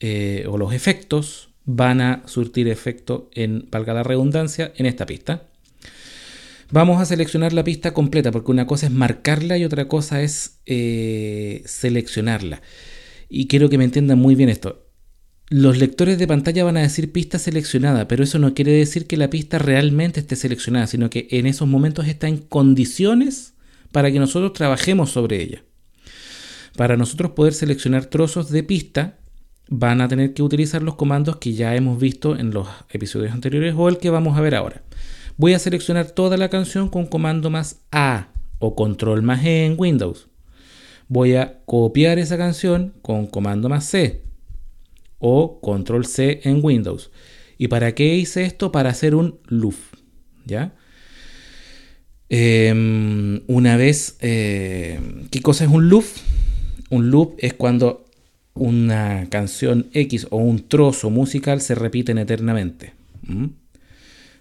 [0.00, 5.48] eh, o los efectos van a surtir efecto en, valga la redundancia, en esta pista.
[6.72, 10.60] Vamos a seleccionar la pista completa porque una cosa es marcarla y otra cosa es
[10.66, 12.62] eh, seleccionarla.
[13.28, 14.88] Y quiero que me entiendan muy bien esto.
[15.50, 19.18] Los lectores de pantalla van a decir pista seleccionada, pero eso no quiere decir que
[19.18, 23.51] la pista realmente esté seleccionada, sino que en esos momentos está en condiciones
[23.92, 25.62] para que nosotros trabajemos sobre ella.
[26.76, 29.18] Para nosotros poder seleccionar trozos de pista,
[29.68, 33.74] van a tener que utilizar los comandos que ya hemos visto en los episodios anteriores
[33.76, 34.82] o el que vamos a ver ahora.
[35.36, 38.28] Voy a seleccionar toda la canción con comando más A
[38.58, 40.28] o control más E en Windows.
[41.08, 44.22] Voy a copiar esa canción con comando más C
[45.18, 47.10] o control C en Windows.
[47.58, 48.72] ¿Y para qué hice esto?
[48.72, 49.74] Para hacer un loop.
[50.44, 50.74] ¿Ya?
[52.34, 54.98] Eh, una vez, eh,
[55.30, 56.06] ¿qué cosa es un loop?
[56.88, 58.06] Un loop es cuando
[58.54, 62.94] una canción X o un trozo musical se repiten eternamente.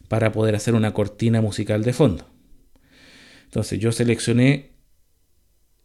[0.08, 2.26] Para poder hacer una cortina musical de fondo.
[3.44, 4.70] Entonces yo seleccioné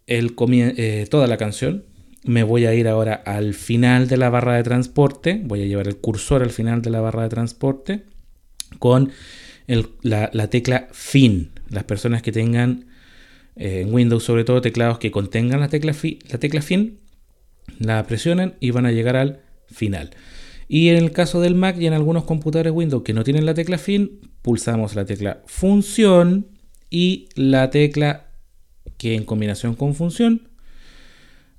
[0.06, 1.86] el eh, toda la canción.
[2.22, 5.40] Me voy a ir ahora al final de la barra de transporte.
[5.42, 8.04] Voy a llevar el cursor al final de la barra de transporte
[8.78, 9.10] con
[9.66, 11.52] la, la tecla fin.
[11.68, 12.86] Las personas que tengan
[13.56, 15.94] eh, en Windows, sobre todo teclados que contengan la tecla,
[16.28, 16.98] la tecla fin,
[17.78, 20.10] la presionan y van a llegar al final.
[20.68, 23.54] Y en el caso del Mac y en algunos computadores Windows que no tienen la
[23.54, 26.48] tecla fin, pulsamos la tecla función
[26.90, 28.26] y la tecla
[28.98, 30.48] que en combinación con función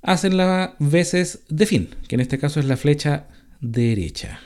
[0.02, 3.28] hacen las veces de fin, que en este caso es la flecha
[3.60, 4.40] derecha.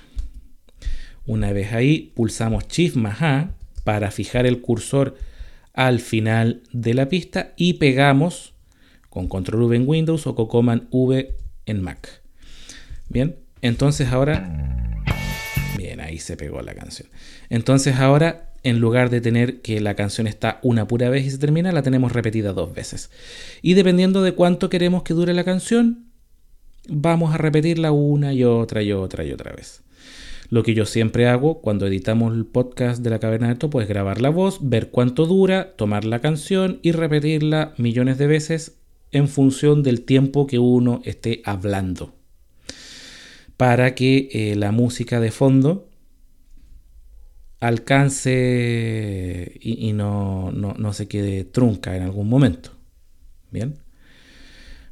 [1.27, 3.51] Una vez ahí, pulsamos Shift más A
[3.85, 5.17] para fijar el cursor
[5.73, 8.55] al final de la pista y pegamos
[9.09, 11.35] con Control V en Windows o con Command V
[11.67, 12.23] en Mac.
[13.09, 15.05] Bien, entonces ahora...
[15.77, 17.09] Bien, ahí se pegó la canción.
[17.51, 21.39] Entonces ahora, en lugar de tener que la canción está una pura vez y se
[21.39, 23.11] termina, la tenemos repetida dos veces.
[23.63, 26.07] Y dependiendo de cuánto queremos que dure la canción,
[26.89, 29.83] vamos a repetirla una y otra y otra y otra vez.
[30.53, 33.89] Lo que yo siempre hago cuando editamos el podcast de la caverna del topo es
[33.89, 38.77] grabar la voz, ver cuánto dura, tomar la canción y repetirla millones de veces
[39.13, 42.15] en función del tiempo que uno esté hablando.
[43.57, 45.89] Para que eh, la música de fondo
[47.59, 52.73] alcance y, y no, no, no se quede trunca en algún momento.
[53.51, 53.79] Bien.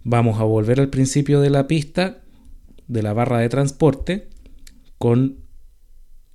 [0.05, 2.23] Vamos a volver al principio de la pista
[2.89, 4.31] de la barra de transporte
[4.97, 5.50] con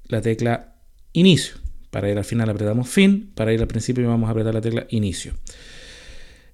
[0.08, 0.76] la tecla
[1.14, 1.56] inicio.
[1.90, 4.86] Para ir al final apretamos fin, para ir al principio vamos a apretar la tecla
[4.90, 5.34] inicio.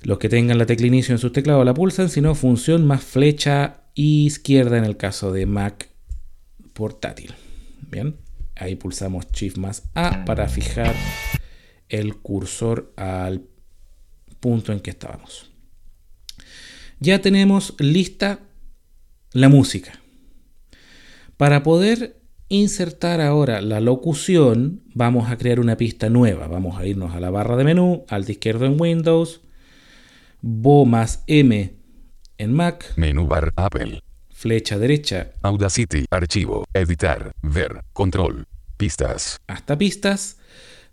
[0.03, 3.03] Los que tengan la tecla inicio en sus teclados la pulsan, si no, función más
[3.03, 5.89] flecha izquierda en el caso de Mac
[6.73, 7.33] portátil.
[7.89, 8.17] Bien,
[8.55, 10.95] ahí pulsamos Shift más A para fijar
[11.89, 13.43] el cursor al
[14.39, 15.51] punto en que estábamos.
[16.99, 18.39] Ya tenemos lista
[19.33, 19.99] la música.
[21.37, 22.20] Para poder
[22.51, 26.47] insertar ahora la locución, vamos a crear una pista nueva.
[26.47, 29.41] Vamos a irnos a la barra de menú, al izquierdo en Windows,
[30.41, 31.73] Bo más M
[32.37, 34.01] en Mac, Menú bar Apple.
[34.31, 36.05] flecha derecha Audacity.
[36.09, 36.65] Archivo.
[36.73, 37.31] Editar.
[37.41, 37.83] Ver.
[37.93, 38.45] Control.
[38.75, 39.37] Pistas.
[39.47, 40.37] hasta pistas,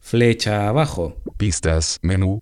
[0.01, 1.99] flecha abajo, Pistas.
[2.03, 2.41] Menú.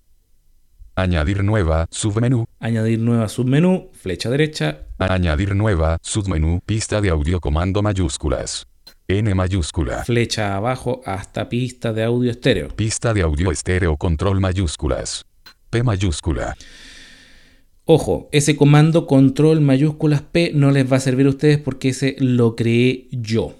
[0.95, 1.87] Añadir nueva.
[1.91, 2.45] Submenú.
[2.59, 5.99] añadir nueva submenú, flecha derecha, Añadir nueva.
[6.03, 6.61] Submenú.
[6.67, 8.67] Pista de audio comando mayúsculas.
[9.09, 10.05] N mayúscula.
[10.05, 12.69] flecha abajo hasta pista de audio estéreo.
[12.75, 15.25] Pista de audio estéreo control mayúsculas.
[15.71, 16.57] P mayúscula.
[17.85, 22.17] Ojo, ese comando control mayúsculas P no les va a servir a ustedes porque ese
[22.19, 23.55] lo creé yo,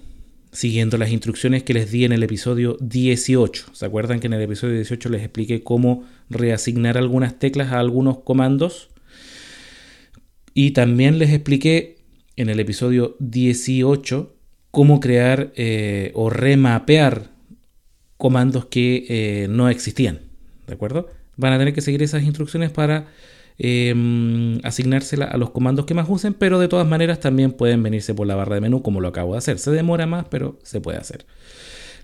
[0.51, 3.67] siguiendo las instrucciones que les di en el episodio 18.
[3.73, 8.19] ¿Se acuerdan que en el episodio 18 les expliqué cómo reasignar algunas teclas a algunos
[8.19, 8.89] comandos?
[10.55, 11.99] Y también les expliqué
[12.35, 14.36] en el episodio 18
[14.77, 17.31] cómo crear eh, o remapear
[18.19, 20.21] comandos que eh, no existían.
[20.67, 21.09] ¿De acuerdo?
[21.39, 23.07] Van a tener que seguir esas instrucciones para
[23.57, 28.13] eh, asignársela a los comandos que más usen, pero de todas maneras también pueden venirse
[28.13, 29.59] por la barra de menú como lo acabo de hacer.
[29.59, 31.25] Se demora más, pero se puede hacer.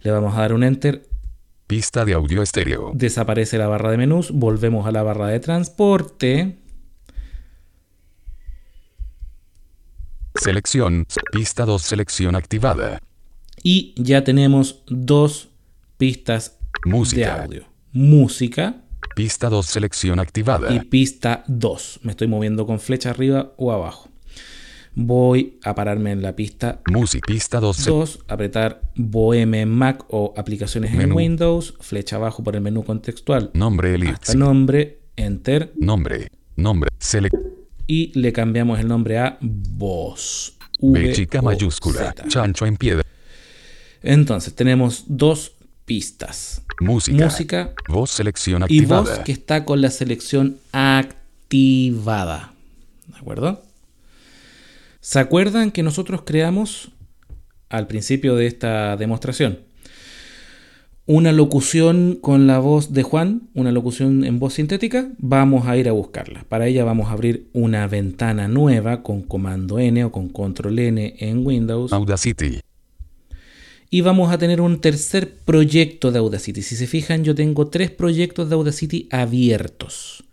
[0.02, 1.02] Le vamos a dar un enter,
[1.66, 2.92] Pista de audio estéreo.
[2.94, 6.56] desaparece la barra de menús, volvemos a la barra de transporte.
[10.42, 11.06] Selección.
[11.30, 12.98] Pista 2 selección activada.
[13.62, 15.50] Y ya tenemos dos
[15.98, 17.44] pistas de Música.
[17.44, 17.62] audio.
[17.92, 18.82] Música
[19.14, 20.72] Pista 2 selección activada.
[20.74, 22.00] y pista 2.
[22.02, 24.08] Me estoy moviendo con flecha arriba o abajo.
[24.94, 27.24] Voy a pararme en la pista Música.
[27.26, 27.76] Pista 2.
[27.76, 31.12] se- 2, apretar Bohem en Mac o aplicaciones en.
[31.12, 34.34] Windows, flecha abajo por el menú contextual, Nombre hasta elipsis.
[34.34, 36.28] nombre, enter Nombre.
[36.56, 36.90] Nombre.
[36.98, 37.34] Select.
[37.86, 40.54] Y le cambiamos el nombre a voz.
[40.80, 42.14] B chica mayúscula.
[42.28, 43.04] Chancho en piedra.
[44.02, 45.52] Entonces tenemos dos
[45.84, 46.62] pistas.
[46.80, 47.24] Música.
[47.24, 49.24] Música Voz selección y voz activada.
[49.24, 52.52] que está con la selección activada.
[53.06, 53.62] ¿De acuerdo?
[55.00, 56.90] ¿Se acuerdan que nosotros creamos
[57.68, 59.58] al principio de esta demostración
[61.06, 65.10] una locución con la voz de Juan, una locución en voz sintética?
[65.18, 66.44] Vamos a ir a buscarla.
[66.48, 71.16] Para ella vamos a abrir una ventana nueva con comando N o con control N
[71.18, 72.60] en Windows Audacity.
[73.90, 76.62] y vamos a tener un tercer proyecto de Audacity.
[76.62, 80.24] Si se fijan, yo tengo tres proyectos de Audacity abiertos.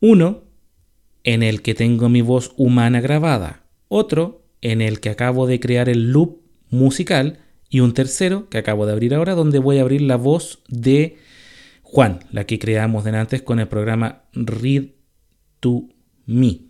[0.00, 0.42] Uno
[1.24, 3.62] en el que tengo mi voz humana grabada.
[3.88, 7.38] Otro en el que acabo de crear el loop musical.
[7.76, 11.18] Y un tercero que acabo de abrir ahora donde voy a abrir la voz de
[11.82, 14.84] Juan, la que creamos de antes con el programa Read
[15.60, 15.86] to
[16.24, 16.60] Me.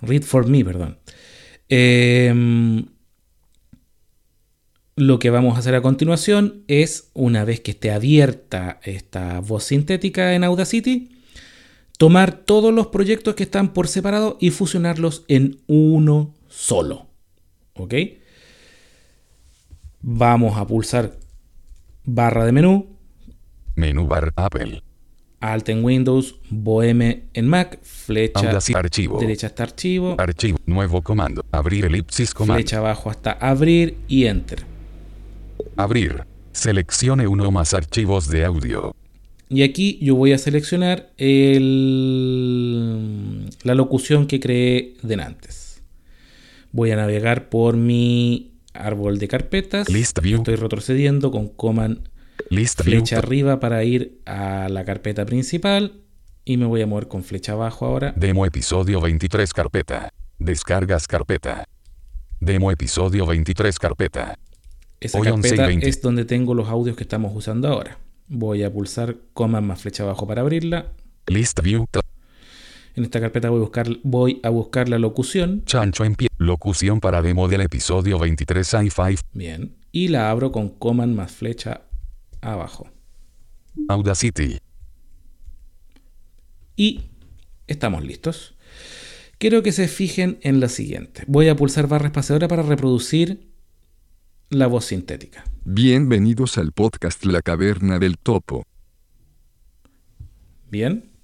[0.00, 0.96] Read for Me, perdón.
[1.68, 2.86] Em,
[4.96, 9.64] lo que vamos a hacer a continuación es, una vez que esté abierta esta voz
[9.64, 11.18] sintética en Audacity,
[11.98, 17.08] tomar todos los proyectos que están por separado y fusionarlos en uno solo.
[17.74, 17.92] ¿Ok?
[20.00, 21.18] Vamos a pulsar
[22.04, 22.86] barra de menú,
[23.74, 24.82] Menú bar Apple.
[25.40, 27.00] Alt en Windows, Bohem
[27.32, 28.76] en Mac, flecha Audacity.
[28.76, 29.20] Archivo.
[29.20, 30.58] derecha hasta archivo, Archivo.
[30.66, 31.44] Nuevo comando.
[31.52, 32.58] Abrir elipsis comando.
[32.60, 34.64] flecha abajo hasta abrir y enter.
[35.76, 36.24] Abrir.
[36.52, 38.92] Seleccione uno o más archivos de audio.
[39.48, 41.12] Y aquí yo voy a seleccionar
[42.38, 45.80] el- la locución que creé de antes.
[46.72, 49.88] Voy a navegar por mi árbol de carpetas.
[49.88, 50.38] List view.
[50.38, 52.08] Estoy retrocediendo con command
[52.50, 52.98] List view.
[53.00, 56.00] flecha arriba para ir a la carpeta principal.
[56.44, 58.14] Y me voy a mover con flecha abajo ahora.
[58.16, 60.10] Demo episodio 23 carpeta.
[60.38, 61.64] Descargas carpeta.
[62.40, 64.38] Demo episodio 23 carpeta.
[65.00, 65.88] Esa Hoy 11 y carpeta 20.
[65.88, 67.98] es donde tengo los audios que estamos usando ahora.
[68.28, 70.92] Voy a pulsar command más flecha abajo para abrirla.
[71.26, 71.86] List view.
[72.98, 75.62] En esta carpeta voy a buscar, voy a buscar la locución.
[75.66, 76.26] Chancho en pie.
[76.36, 79.20] Locución para demo del episodio 23 i5.
[79.34, 79.76] Bien.
[79.92, 81.82] Y la abro con command más flecha
[82.40, 82.90] abajo.
[83.88, 84.58] Audacity.
[86.74, 87.02] Y
[87.68, 88.56] estamos listos.
[89.38, 91.22] Quiero que se fijen en lo siguiente.
[91.28, 93.48] Voy a pulsar barra espaciadora para reproducir
[94.50, 95.44] la voz sintética.
[95.64, 98.64] Bienvenidos al podcast La Caverna del Topo.
[100.68, 101.17] Bien.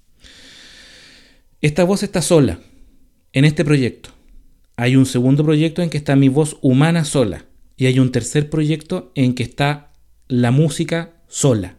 [1.64, 2.60] Esta voz está sola
[3.32, 4.10] en este proyecto.
[4.76, 7.46] Hay un segundo proyecto en que está mi voz humana sola.
[7.78, 9.90] Y hay un tercer proyecto en que está
[10.28, 11.78] la música sola.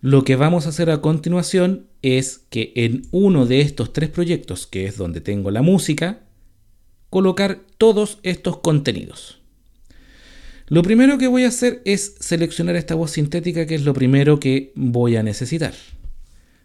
[0.00, 4.66] Lo que vamos a hacer a continuación es que en uno de estos tres proyectos,
[4.66, 6.24] que es donde tengo la música,
[7.10, 9.40] colocar todos estos contenidos.
[10.66, 14.40] Lo primero que voy a hacer es seleccionar esta voz sintética, que es lo primero
[14.40, 15.74] que voy a necesitar.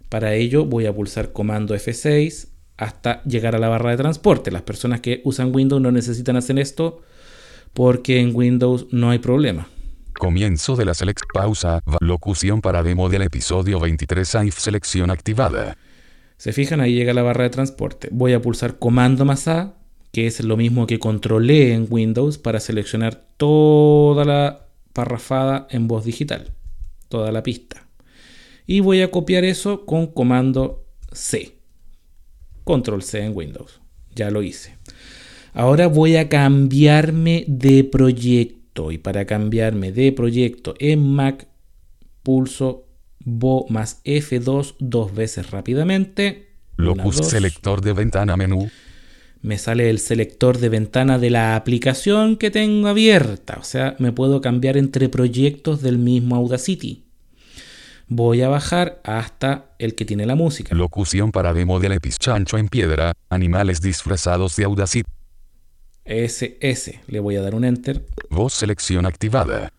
[0.09, 4.51] Para ello voy a pulsar comando F6 hasta llegar a la barra de transporte.
[4.51, 7.01] Las personas que usan Windows no necesitan hacer esto
[7.73, 9.67] porque en Windows no hay problema.
[10.17, 15.77] Comienzo de la select pausa, locución para demo del episodio 23 AIF selección activada.
[16.37, 18.09] Se fijan, ahí llega la barra de transporte.
[18.11, 19.75] Voy a pulsar comando más A,
[20.11, 26.05] que es lo mismo que controlé en Windows para seleccionar toda la parrafada en voz
[26.05, 26.51] digital,
[27.09, 27.88] toda la pista.
[28.71, 31.57] Y voy a copiar eso con comando C.
[32.63, 33.81] Control C en Windows.
[34.13, 34.77] Ya lo hice.
[35.53, 41.47] Ahora voy a cambiarme de proyecto y para cambiarme de proyecto en Mac
[42.21, 42.85] pulso
[43.25, 46.49] Bo más F2 dos veces rápidamente.
[46.77, 48.69] Locus selector de ventana menú.
[49.41, 53.57] Me sale el selector de ventana de la aplicación que tengo abierta.
[53.59, 57.08] O sea, me puedo cambiar entre proyectos del mismo Audacity.
[58.11, 60.73] Voy a bajar hasta el que tiene la música.
[60.73, 65.07] Locución para demo del Chancho en piedra, animales disfrazados de Audacity.
[66.05, 67.01] SS.
[67.07, 68.03] Le voy a dar un enter.
[68.31, 69.71] Voz selección activada.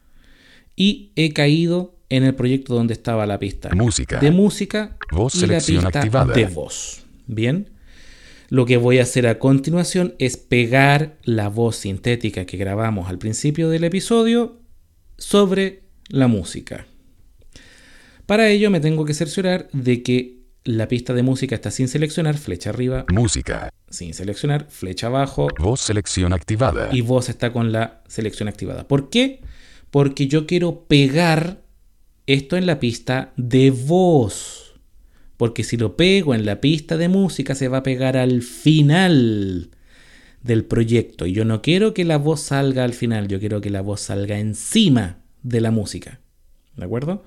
[0.76, 3.70] Y he caído en el proyecto donde estaba la pista.
[3.74, 4.20] Música.
[4.20, 4.96] De música.
[5.10, 6.32] Voz selección activada.
[6.32, 7.04] De voz.
[7.26, 7.70] Bien.
[8.48, 13.18] Lo que voy a hacer a continuación es pegar la voz sintética que grabamos al
[13.18, 14.60] principio del episodio
[15.18, 16.86] sobre la música.
[18.30, 22.38] Para ello me tengo que cerciorar de que la pista de música está sin seleccionar,
[22.38, 23.04] flecha arriba.
[23.12, 23.70] Música.
[23.88, 25.48] Sin seleccionar, flecha abajo.
[25.58, 26.90] Voz selección activada.
[26.92, 28.86] Y voz está con la selección activada.
[28.86, 29.40] ¿Por qué?
[29.90, 31.62] Porque yo quiero pegar
[32.26, 34.80] esto en la pista de voz.
[35.36, 39.70] Porque si lo pego en la pista de música se va a pegar al final
[40.44, 41.26] del proyecto.
[41.26, 44.02] Y yo no quiero que la voz salga al final, yo quiero que la voz
[44.02, 46.20] salga encima de la música.
[46.76, 47.24] ¿De acuerdo?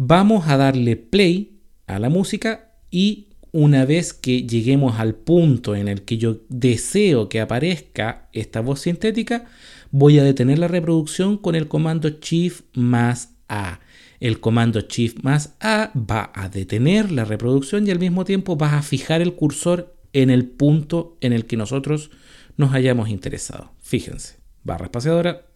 [0.00, 5.88] Vamos a darle play a la música y una vez que lleguemos al punto en
[5.88, 9.46] el que yo deseo que aparezca esta voz sintética,
[9.90, 13.80] voy a detener la reproducción con el comando Shift más A.
[14.20, 18.78] El comando Shift más A va a detener la reproducción y al mismo tiempo va
[18.78, 22.12] a fijar el cursor en el punto en el que nosotros
[22.56, 23.72] nos hayamos interesado.
[23.80, 25.47] Fíjense, barra espaciadora,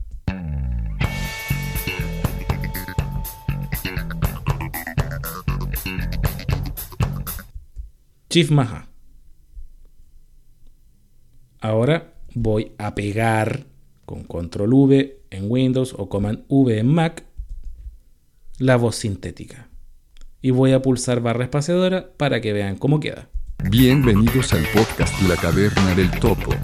[8.33, 8.87] Shift más
[11.61, 13.66] Ahora voy a pegar
[14.07, 17.26] con Control V en Windows o Command V en Mac
[18.57, 19.68] la voz sintética.
[20.41, 23.28] Y voy a pulsar barra espaciadora para que vean cómo queda.
[23.68, 26.55] Bienvenidos al podcast La Caverna del Topo.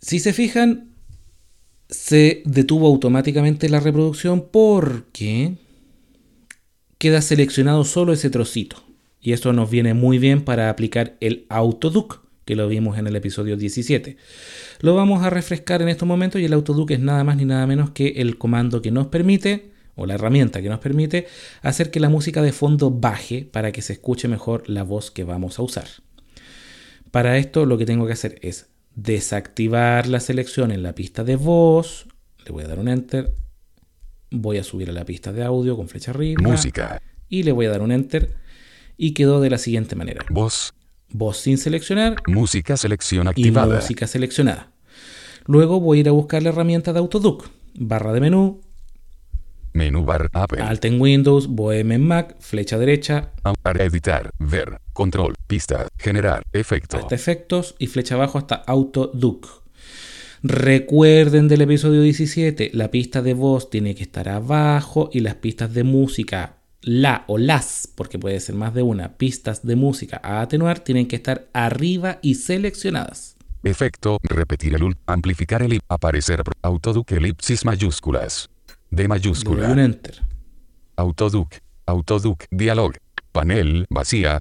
[0.00, 0.92] Si se fijan,
[1.88, 5.56] se detuvo automáticamente la reproducción porque
[6.98, 8.87] queda seleccionado solo ese trocito.
[9.20, 13.16] Y esto nos viene muy bien para aplicar el autoduc, que lo vimos en el
[13.16, 14.16] episodio 17.
[14.80, 17.66] Lo vamos a refrescar en estos momentos y el autoduc es nada más ni nada
[17.66, 21.26] menos que el comando que nos permite, o la herramienta que nos permite,
[21.60, 25.24] hacer que la música de fondo baje para que se escuche mejor la voz que
[25.24, 25.88] vamos a usar.
[27.10, 31.36] Para esto lo que tengo que hacer es desactivar la selección en la pista de
[31.36, 32.06] voz,
[32.46, 33.34] le voy a dar un enter,
[34.30, 37.66] voy a subir a la pista de audio con flecha arriba, música, y le voy
[37.66, 38.47] a dar un enter
[38.98, 40.26] y quedó de la siguiente manera.
[40.28, 40.74] Voz.
[41.10, 42.16] Voz sin seleccionar.
[42.26, 43.76] Música selección activada.
[43.76, 44.72] Y música seleccionada.
[45.46, 47.48] Luego voy a ir a buscar la herramienta de Autoduc.
[47.74, 48.60] Barra de menú.
[49.72, 50.60] Menú bar Apple.
[50.60, 53.30] Alt en Windows, Bohem en Mac, flecha derecha.
[53.62, 56.98] Para editar, ver, control, pista, generar, efecto.
[56.98, 59.46] Hasta efectos y flecha abajo hasta Autoduc.
[60.42, 65.72] Recuerden del episodio 17, la pista de voz tiene que estar abajo y las pistas
[65.74, 70.40] de música la o las, porque puede ser más de una, pistas de música a
[70.40, 73.36] atenuar tienen que estar arriba y seleccionadas.
[73.64, 78.48] Efecto, repetir el ult, amplificar el aparecer, autoduc elipsis mayúsculas.
[78.90, 79.68] De mayúscula.
[79.68, 80.22] un enter.
[80.96, 82.94] Autoduc, autoduc, dialog,
[83.32, 84.40] panel, vacía,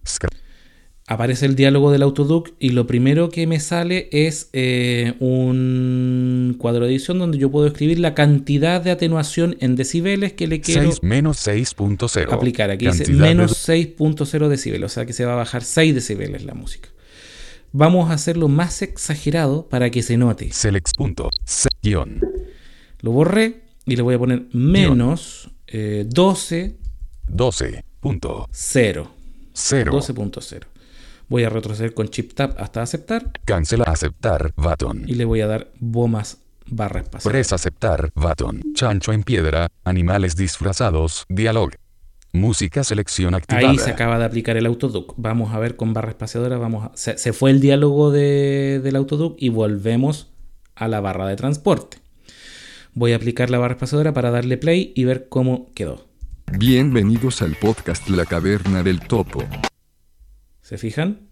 [1.10, 6.86] aparece el diálogo del Autoduc y lo primero que me sale es eh, un cuadro
[6.86, 10.82] de edición donde yo puedo escribir la cantidad de atenuación en decibeles que le quiero
[10.91, 12.32] 6 menos 6.0.
[12.34, 12.70] aplicar.
[12.72, 15.95] Aquí dice Cantidad de- menos 6.0 decibeles, o sea que se va a bajar 6
[15.95, 16.89] decibeles la música.
[17.72, 20.51] Vamos a hacerlo más exagerado para que se note.
[20.51, 20.89] Select
[21.82, 22.20] guion.
[22.99, 26.76] Lo borré y le voy a poner menos eh, 12.0.
[27.30, 27.84] 12.
[28.01, 28.47] Punto.
[28.51, 29.12] 0.
[29.53, 30.64] 12.0.
[31.30, 34.53] Voy a retroceder con Chip Tab hasta aceptar Cancela aceptar.
[34.55, 35.03] Button.
[35.07, 36.38] y le voy a dar bomas
[36.69, 37.32] barra espacial.
[37.32, 38.11] Press aceptar.
[38.15, 38.61] Button.
[38.73, 39.67] Chancho en piedra.
[39.84, 41.25] Animales disfrazados.
[41.30, 41.71] Dialog.
[42.34, 43.69] Música selección activada.
[43.69, 45.13] Ahí se acaba de aplicar el autoduc.
[45.17, 46.57] Vamos a ver con barra espaciadora.
[46.57, 50.30] Vamos a- se, se fue el diálogo de- del autoduc y volvemos
[50.75, 51.97] a la barra de transporte.
[52.93, 56.07] Voy a aplicar la barra espaciadora para darle play y ver cómo quedó.
[56.57, 59.43] Bienvenidos al podcast La Caverna del Topo.
[60.68, 61.30] ¿Se fijan?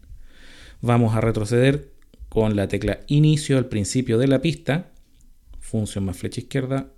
[0.79, 1.91] Vamos a retroceder
[2.29, 4.93] con la tecla inicio al principio de la pista.
[5.59, 6.93] Función más flecha izquierda.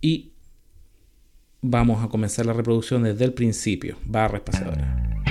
[0.00, 0.32] Y
[1.60, 3.98] vamos a comenzar la reproducción desde el principio.
[4.06, 5.22] Barra espaciadora.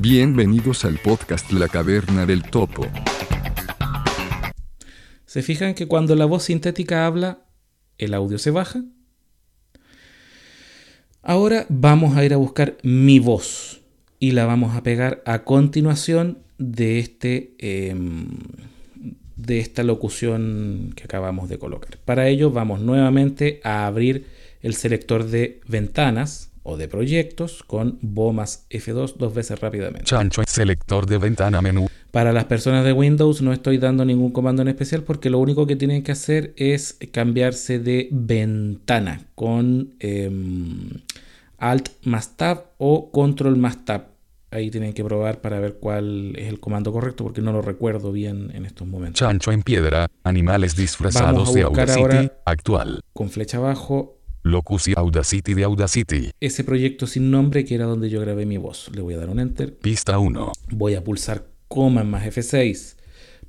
[0.00, 2.86] Bienvenidos al podcast La Caverna del Topo.
[5.26, 7.47] ¿Se fijan que cuando la voz sintética habla,
[7.98, 8.82] el audio se baja?
[11.22, 13.80] Ahora vamos a ir a buscar mi voz
[14.18, 18.28] y la vamos a pegar a continuación de, este, em,
[19.36, 21.98] de esta locución que acabamos de colocar.
[22.04, 24.26] Para ello vamos nuevamente a abrir
[24.62, 30.04] el selector de ventanas o de proyectos con Bo más F2 dos veces rápidamente.
[30.04, 31.88] Chancho selector de ventana menú.
[32.10, 35.66] Para las personas de Windows no estoy dando ningún comando en especial porque lo único
[35.66, 40.88] que tienen que hacer es cambiarse de ventana con em,
[41.58, 44.06] Alt más Tab o Control más Tab.
[44.50, 48.10] Ahí tienen que probar para ver cuál es el comando correcto porque no lo recuerdo
[48.12, 49.18] bien en estos momentos.
[49.18, 50.06] Chancho en piedra.
[50.24, 52.00] Animales disfrazados Vamos a de Audacity.
[52.00, 53.00] ahora- Actual.
[53.12, 56.30] Con flecha abajo, Locuci Audacity de Audacity.
[56.40, 58.90] ese proyecto sin nombre que era donde yo grabé mi voz.
[58.94, 59.76] Le voy a dar un Enter.
[59.76, 60.52] Pista 1.
[60.70, 62.96] Voy a pulsar coma más F6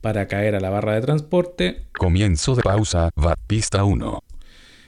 [0.02, 1.84] para caer a la barra de transporte.
[1.98, 3.10] Comienzo de pausa.
[3.18, 3.36] Va.
[3.48, 4.20] Pista 1.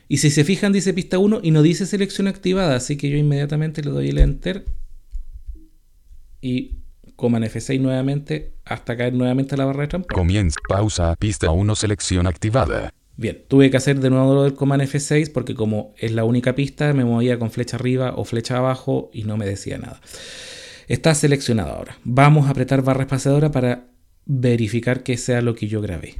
[0.07, 3.17] Y si se fijan, dice pista 1 y no dice selección activada, así que yo
[3.17, 4.65] inmediatamente le doy el enter
[6.41, 6.79] y
[7.15, 10.15] coman F6 nuevamente hasta caer nuevamente a la barra de transporte.
[10.15, 10.59] Comienza.
[10.67, 11.15] Pausa.
[11.17, 11.75] Pista 1.
[11.75, 12.93] Selección activada.
[13.15, 16.55] Bien, tuve que hacer de nuevo lo del command F6 porque como es la única
[16.55, 20.01] pista me movía con flecha arriba o flecha abajo y no me decía nada.
[20.91, 21.97] Está seleccionado ahora.
[22.03, 23.87] Vamos a apretar barra espaciadora para
[24.25, 26.15] verificar que sea lo que yo grabé.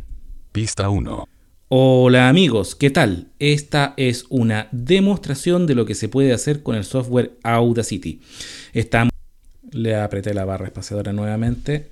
[0.53, 1.27] Pista 1.
[1.67, 3.33] Hola amigos, ¿qué tal?
[3.37, 8.21] Esta es una demostración de lo que se puede hacer con el software Audacity.
[8.71, 9.11] Estamos...
[9.71, 11.91] Le apreté la barra espaciadora nuevamente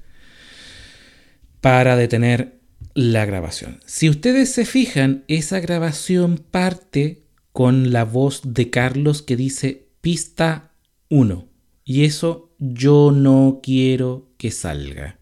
[1.59, 2.61] para detener
[2.93, 3.81] la grabación.
[3.85, 10.71] Si ustedes se fijan, esa grabación parte con la voz de Carlos que dice pista
[11.09, 11.45] 1.
[11.83, 15.17] Y eso yo no quiero que salga.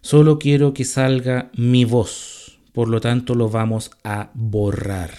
[0.00, 2.58] Solo quiero que salga mi voz.
[2.72, 5.10] Por lo tanto, lo vamos a borrar.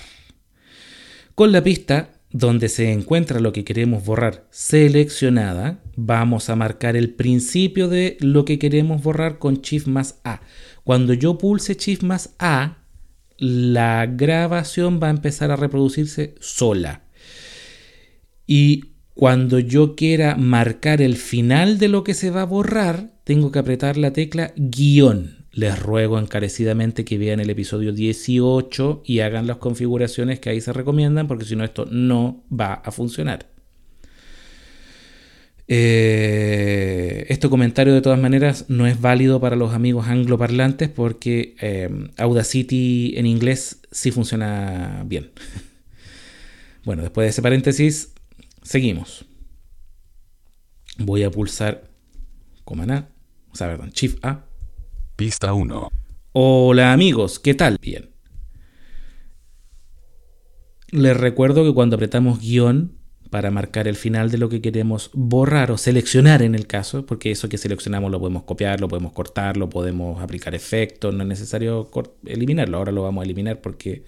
[1.36, 7.12] Con la pista donde se encuentra lo que queremos borrar seleccionada, vamos a marcar el
[7.12, 10.42] principio de lo que queremos borrar con Shift más A.
[10.84, 12.78] Cuando yo pulse Shift más A,
[13.38, 17.04] la grabación va a empezar a reproducirse sola.
[18.46, 23.52] Y cuando yo quiera marcar el final de lo que se va a borrar, tengo
[23.52, 25.48] que apretar la tecla guion.
[25.52, 30.72] Les ruego encarecidamente que vean el episodio 18 y hagan las configuraciones que ahí se
[30.72, 33.48] recomiendan, porque si no esto no va a funcionar.
[35.68, 41.90] Eh, este comentario de todas maneras no es válido para los amigos angloparlantes porque eh,
[42.18, 45.32] Audacity en inglés sí funciona bien.
[46.86, 48.14] Bueno, después de ese paréntesis,
[48.68, 49.26] seguimos.
[51.00, 51.90] Voy a pulsar
[52.66, 53.10] Command A,
[53.52, 54.46] o sea, perdón, Shift A.
[55.16, 55.90] Pista 1.
[56.34, 57.78] Hola amigos, ¿qué tal?
[57.82, 58.10] Bien.
[60.90, 62.98] Les recuerdo que cuando apretamos guion
[63.30, 67.32] para marcar el final de lo que queremos borrar o seleccionar en el caso, porque
[67.32, 71.30] eso que seleccionamos lo podemos copiar, lo podemos cortar, lo podemos aplicar efectos, no es
[71.30, 71.90] necesario
[72.26, 74.04] eliminarlo, ahora lo vamos a eliminar porque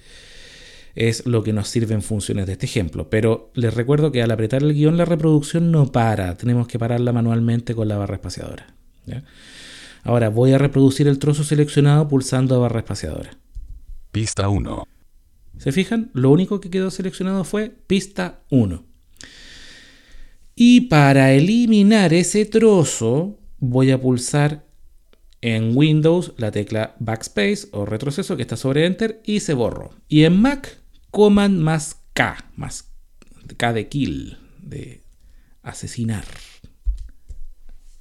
[1.00, 3.10] es lo que nos sirve en funciones de este ejemplo.
[3.10, 7.14] Pero les recuerdo que al apretar el guion la reproducción no para, tenemos que pararla
[7.14, 8.76] manualmente con la barra espaciadora.
[9.06, 9.24] ¿ya?
[10.04, 13.32] Ahora voy a reproducir el trozo seleccionado pulsando barra espaciadora.
[14.12, 14.84] Pista 1.
[15.58, 16.12] ¿Se fijan?
[16.14, 18.84] Lo único que quedó seleccionado fue pista 1.
[20.56, 24.66] Y para eliminar ese trozo, voy a pulsar
[25.42, 29.92] en Windows la tecla Backspace o retroceso que está sobre Enter y se borró.
[30.10, 30.79] Y en Mac,
[31.12, 32.92] Command más K, más
[33.58, 35.04] K de kill, de
[35.64, 36.26] asesinar.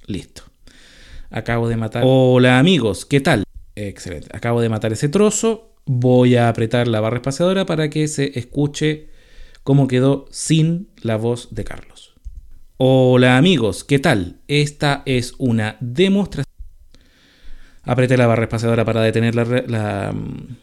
[0.05, 0.43] Listo.
[1.29, 2.03] Acabo de matar.
[2.05, 3.43] Hola amigos, ¿qué tal?
[3.75, 4.29] Excelente.
[4.31, 9.09] Acabo de matar ese trozo voy a apretar la barra espaciadora para que se escuche
[9.63, 12.13] cómo quedó sin la voz de Carlos.
[12.77, 14.39] Hola amigos, ¿qué tal?
[14.47, 16.45] Esta es una demostración.
[17.89, 20.13] Apreté la barra espaciadora para detener la,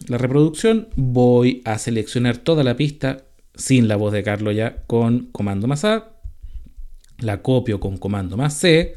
[0.07, 0.87] reproducción.
[0.95, 3.25] Voy a seleccionar toda la pista
[3.57, 6.13] sin la voz de Carlos ya con comando más A.
[7.19, 8.95] La copio con comando más C.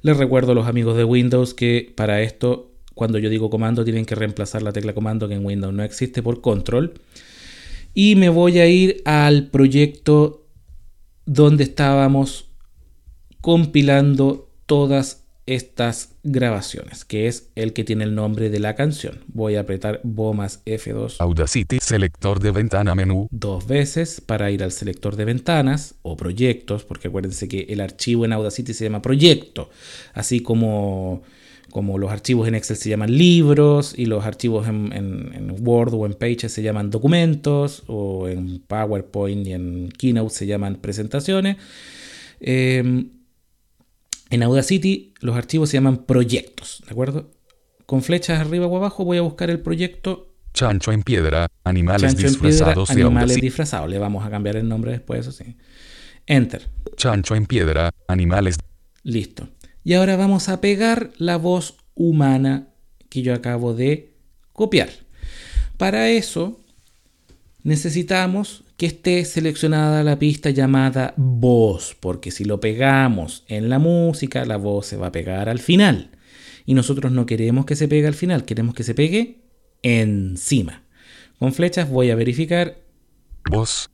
[0.00, 4.06] Les recuerdo a los amigos de Windows que para esto cuando yo digo comando tienen
[4.06, 6.94] que reemplazar la tecla comando que en Windows no existe por control.
[7.92, 10.46] Y me voy a ir al proyecto
[11.26, 12.48] donde estábamos
[13.42, 19.20] compilando todas estas grabaciones, que es el que tiene el nombre de la canción.
[19.28, 21.16] Voy a apretar Bo más F2.
[21.20, 23.28] Audacity, selector de ventana menú.
[23.30, 28.24] Dos veces para ir al selector de ventanas o proyectos, porque acuérdense que el archivo
[28.24, 29.70] en Audacity se llama proyecto,
[30.14, 31.22] así como
[31.70, 36.14] como los archivos en Excel se llaman libros y los archivos en, Word o en
[36.14, 41.58] Pages se llaman documentos o en PowerPoint y en Keynote se llaman presentaciones.
[42.40, 43.10] Em,
[44.30, 47.30] en Audacity los archivos se llaman proyectos, ¿de acuerdo?
[47.86, 52.88] Con flechas arriba o abajo voy a buscar el proyecto Chancho en piedra, animales disfrazados
[52.88, 53.90] Animales disfrazados.
[53.90, 55.54] Le vamos a cambiar el nombre después, eso sí.
[56.26, 56.70] Enter.
[56.96, 58.56] Chancho en piedra, animales.
[59.02, 59.50] Listo.
[59.84, 62.68] Y ahora vamos a pegar la voz humana
[63.10, 64.14] que yo acabo de
[64.54, 64.88] copiar.
[65.76, 66.58] Para eso
[67.62, 74.44] necesitamos que esté seleccionada la pista llamada voz, porque si lo pegamos en la música,
[74.44, 76.10] la voz se va a pegar al final.
[76.66, 79.38] Y nosotros no queremos que se pegue al final, queremos que se pegue
[79.82, 80.82] encima.
[81.38, 82.78] Con flechas voy a verificar.
[83.50, 83.90] Voz.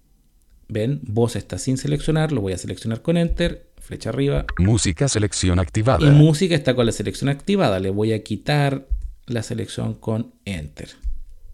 [0.69, 4.47] Ven, voz está sin seleccionar, lo voy a seleccionar con Enter flecha arriba.
[4.59, 6.07] Música selección activada.
[6.07, 7.81] Y música está con la selección activada.
[7.81, 8.87] Le voy a quitar
[9.27, 10.91] la selección con Enter.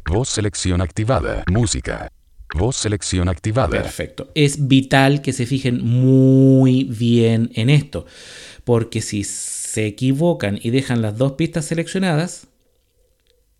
[0.06, 1.44] Voz selección activada.
[1.50, 2.10] Música.
[2.54, 3.68] Voz selección activada.
[3.68, 4.30] Perfecto.
[4.34, 8.06] Es vital que se fijen muy bien en esto.
[8.64, 12.48] Porque si se equivocan y dejan las dos pistas seleccionadas,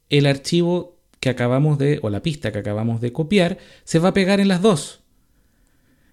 [0.08, 4.14] el archivo que acabamos de, o la pista que acabamos de copiar, se va a
[4.14, 5.00] pegar en las dos.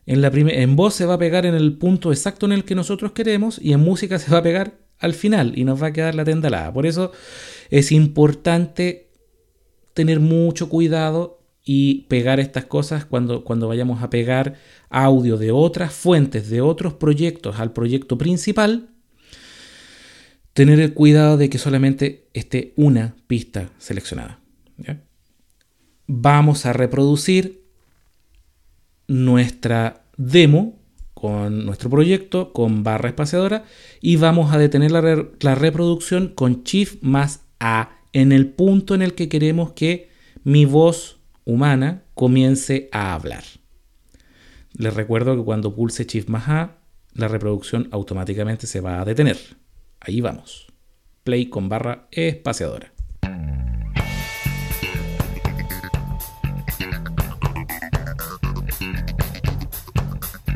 [0.05, 2.75] En, la en voz se va a pegar en el punto exacto en el que
[2.75, 5.93] nosotros queremos y en música se va a pegar al final y nos va a
[5.93, 6.73] quedar la tendalada.
[6.73, 7.11] Por eso
[7.69, 9.09] es importante
[9.93, 14.55] tener mucho cuidado y pegar estas cosas cuando, cuando vayamos a pegar
[14.89, 18.89] audio de otras fuentes, de otros proyectos al proyecto principal.
[20.53, 24.39] Tener el cuidado de que solamente esté una pista seleccionada.
[26.07, 27.63] Vamos a reproducir
[29.07, 30.79] nuestra demo
[31.13, 33.65] con nuestro proyecto con barra espaciadora
[34.01, 39.15] y vamos a detener la, reproducción con Shift más A en el punto en el
[39.15, 40.09] que queremos que
[40.43, 41.14] mi voz
[41.45, 43.43] humana comience a hablar.
[44.73, 46.77] Les recuerdo que cuando pulse Shift más A,
[47.13, 49.37] la reproducción automáticamente se va a detener.
[50.01, 50.67] Ahí vamos.
[51.23, 52.91] Play con barra espaciadora.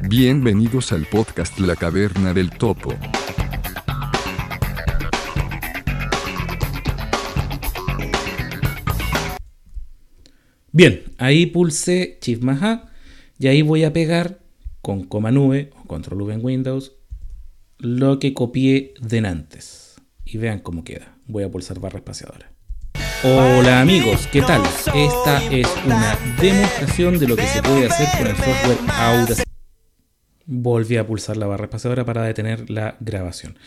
[0.10, 2.96] Bienvenidos al podcast La Caverna del Topo.
[10.80, 12.90] Bien, ahí pulsé Shift más A
[13.38, 14.40] y ahí voy a pegar
[14.82, 16.94] con coma nube o control V en Windows
[17.80, 19.96] lo que copié de antes.
[20.24, 21.18] Y vean cómo queda.
[21.28, 22.54] Voy a pulsar barra espaciadora.
[23.26, 24.62] Hola amigos, ¿qué tal?
[24.96, 29.52] Esta es una demostración de lo que se puede hacer con el software Audacity.
[30.46, 33.58] Volví a pulsar la barra espaciadora para detener la grabación.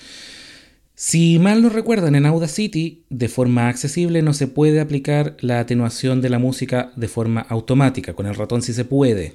[1.04, 6.20] Si mal no recuerdan, en Audacity, de forma accesible, no se puede aplicar la atenuación
[6.20, 8.12] de la música de forma automática.
[8.14, 9.34] Con el ratón sí se puede.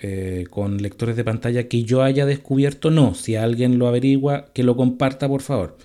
[0.00, 3.14] Eh, con lectores de pantalla que yo haya descubierto, no.
[3.14, 5.78] Si alguien lo averigua, que lo comparta, por favor.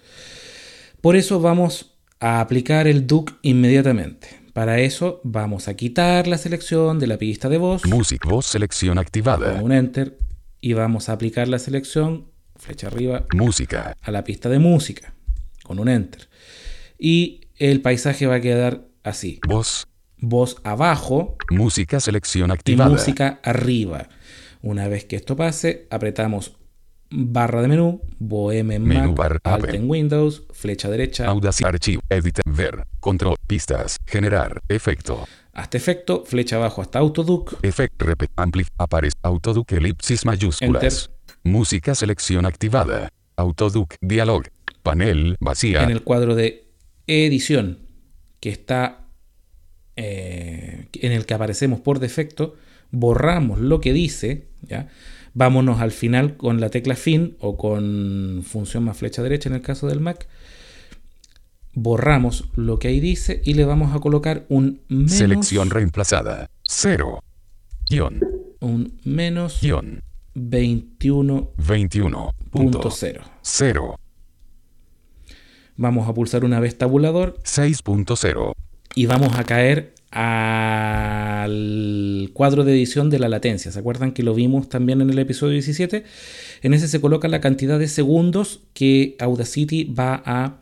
[1.02, 4.28] Por eso vamos a aplicar el DUC inmediatamente.
[4.54, 7.84] Para eso vamos a quitar la selección de la pista de voz.
[7.88, 9.60] Music voz selección activada.
[9.60, 10.20] Un enter
[10.62, 12.26] y vamos a aplicar la selección,
[12.68, 15.14] flecha arriba, música, a la pista de música,
[15.64, 16.28] con un enter.
[17.00, 19.40] Y el paisaje va a quedar así.
[19.48, 19.88] Voz.
[20.18, 22.90] voz abajo Música selección y activada.
[22.90, 24.10] música arriba.
[24.62, 26.58] Una vez que esto pase, apretamos
[27.10, 29.74] barra de menú, Bohem en Menú Mac, bar, Alt App.
[29.74, 32.02] en Windows, flecha derecha, Audacity archivo.
[32.10, 32.40] Edit.
[32.46, 32.84] Ver.
[33.00, 33.38] Control.
[33.48, 33.96] Pistas.
[34.06, 34.60] Generar.
[34.68, 35.26] Efecto.
[35.54, 38.68] hasta efecto, flecha abajo hasta Autoduc, Effect Repeat Amplif.
[38.78, 39.16] Aparece.
[39.24, 41.10] Autoduc elipsis mayúsculas.
[41.48, 43.10] Música selección activada.
[43.38, 43.96] Autoduc.
[44.02, 44.44] Dialog.
[44.84, 45.38] Panel.
[45.40, 45.84] Vacía.
[45.84, 46.68] en el cuadro de
[47.08, 47.80] edición
[48.42, 49.08] que está
[49.96, 52.56] eh, en el que aparecemos por defecto,
[52.92, 54.90] borramos lo que dice, ¿ya?
[55.34, 59.62] Vámonos al final con la tecla fin o con función más flecha derecha en el
[59.62, 60.28] caso del Mac.
[61.74, 66.50] Borramos lo que ahí dice y le vamos a colocar un menos, Selección reemplazada.
[66.64, 67.24] 0.
[67.90, 68.20] Guión.
[68.60, 70.04] un menos Guión.
[70.38, 71.50] 21.0.
[71.58, 72.34] 21.
[72.52, 72.90] Punto.
[73.42, 74.00] 0.
[75.76, 78.54] Vamos a pulsar una vez tabulador 6.0.
[78.96, 81.50] y vamos a caer al
[82.34, 83.72] cuadro de edición de la latencia.
[83.72, 86.04] ¿Se acuerdan que lo vimos también en el episodio 17?
[86.62, 90.58] En ese se coloca la cantidad de segundos que Audacity va a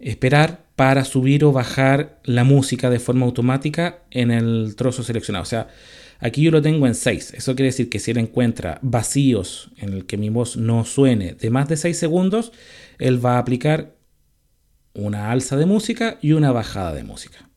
[0.00, 5.42] esperar para subir o bajar la música de forma automática en el trozo seleccionado.
[5.42, 5.68] O sea,
[6.22, 7.34] aquí yo lo tengo en 6.
[7.34, 11.34] Eso quiere decir que si él encuentra vacíos en el que mi voz no suene
[11.34, 12.52] de más de 6 segundos,
[12.98, 13.94] él va a aplicar
[14.94, 17.48] una alza de música y una bajada de música.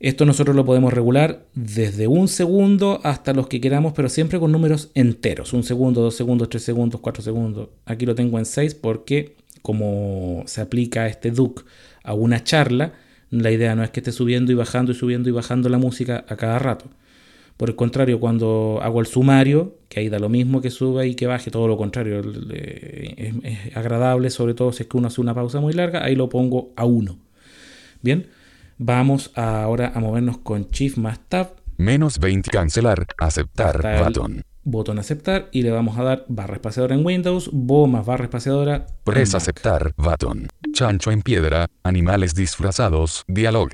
[0.00, 4.52] Esto nosotros lo podemos regular desde un segundo hasta los que queramos, pero siempre con
[4.52, 5.52] números enteros.
[5.52, 7.70] Un segundo, dos segundos, tres segundos, cuatro segundos.
[7.84, 11.64] Aquí lo tengo en seis porque como se aplica este DUC
[12.04, 12.92] a una charla,
[13.30, 16.24] la idea no es que esté subiendo y bajando y subiendo y bajando la música
[16.28, 16.86] a cada rato.
[17.58, 21.14] Por el contrario, cuando hago el sumario, que ahí da lo mismo que suba y
[21.14, 25.20] que baje, todo lo contrario, es, es agradable, sobre todo si es que uno hace
[25.20, 27.18] una pausa muy larga, ahí lo pongo a 1.
[28.00, 28.28] Bien,
[28.78, 32.50] vamos ahora a movernos con Shift más Tab, Menos 20.
[32.50, 33.06] Cancelar.
[33.18, 34.04] Aceptar.
[34.04, 34.42] Botón.
[34.64, 38.84] botón aceptar y le vamos a dar barra espaciadora en Windows, Bo más barra espaciadora.
[39.04, 39.92] Press aceptar.
[39.96, 40.48] Botón.
[40.72, 41.68] Chancho en piedra.
[41.84, 43.22] Animales disfrazados.
[43.28, 43.70] Dialog.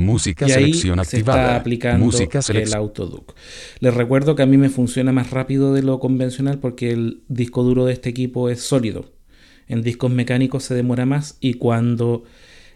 [0.00, 1.56] Música Y ahí selección se está activada.
[1.56, 3.34] aplicando Música el autoduc.
[3.78, 7.62] Les recuerdo que a mí me funciona más rápido de lo convencional porque el disco
[7.62, 9.12] duro de este equipo es sólido.
[9.68, 12.24] En discos mecánicos se demora más y cuando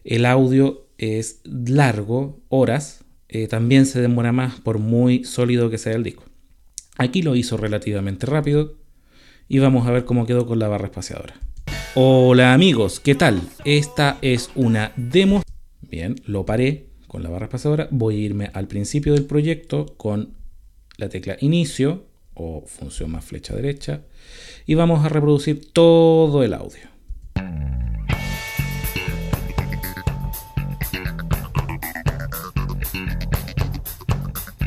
[0.05, 5.95] el audio es largo, horas, eh, también se demora más por muy sólido que sea
[5.95, 6.25] el disco.
[6.97, 8.77] Aquí lo hizo relativamente rápido
[9.49, 11.35] y vamos a ver cómo quedó con la barra espaciadora.
[11.97, 13.41] Hola amigos, ¿qué tal?
[13.65, 15.43] Esta es una demo.
[15.81, 17.87] Bien, lo paré con la barra espaciadora.
[17.93, 20.35] Voy a irme al principio del proyecto con
[20.97, 24.01] la tecla inicio o función más flecha derecha
[24.67, 26.89] y vamos a reproducir todo el audio.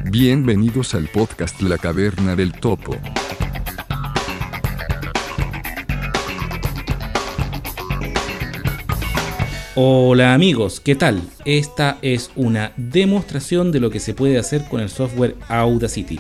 [0.10, 2.96] Bienvenidos al podcast La Caverna del Topo.
[9.80, 11.22] Hola amigos, ¿qué tal?
[11.46, 16.20] Esta es una demostración de lo que se puede hacer con el software Audacity.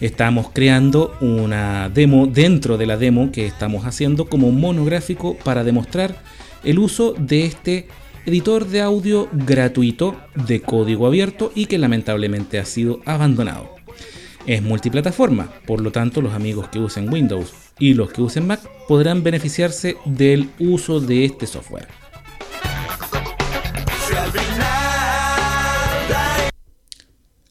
[0.00, 6.20] Estamos creando una demo dentro de la demo que estamos haciendo como monográfico para demostrar
[6.64, 7.86] el uso de este
[8.26, 13.76] editor de audio gratuito de código abierto y que lamentablemente ha sido abandonado.
[14.44, 18.68] Es multiplataforma, por lo tanto los amigos que usen Windows y los que usen Mac
[18.88, 21.86] podrán beneficiarse del uso de este software.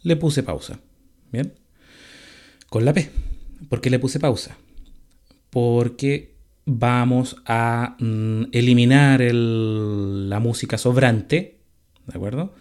[0.03, 0.79] Le puse pausa.
[1.31, 1.53] Bien.
[2.69, 3.09] Con la P.
[3.69, 4.57] ¿Por qué le puse pausa?
[5.49, 11.57] Porque vamos a mm, eliminar el- la música sobrante.
[12.05, 12.53] ¿De acuerdo?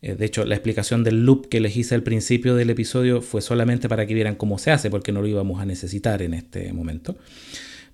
[0.00, 3.42] Eh, de hecho, la explicación del loop que les hice al principio del episodio fue
[3.42, 6.72] solamente para que vieran cómo se hace, porque no lo íbamos a necesitar en este
[6.72, 7.16] momento.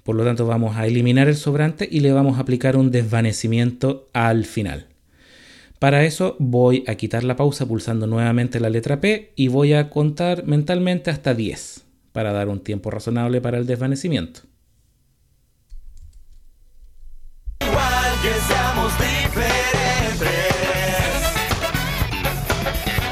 [0.03, 4.11] Por lo tanto, vamos a eliminar el sobrante y le vamos a aplicar un desvanecimiento
[4.13, 4.87] al final.
[5.85, 9.91] Para eso voy a quitar la pausa pulsando nuevamente la letra P y voy a
[9.91, 14.41] contar mentalmente hasta 10 para dar un tiempo razonable para el desvanecimiento.
[17.61, 20.31] igual que seamos diferentes.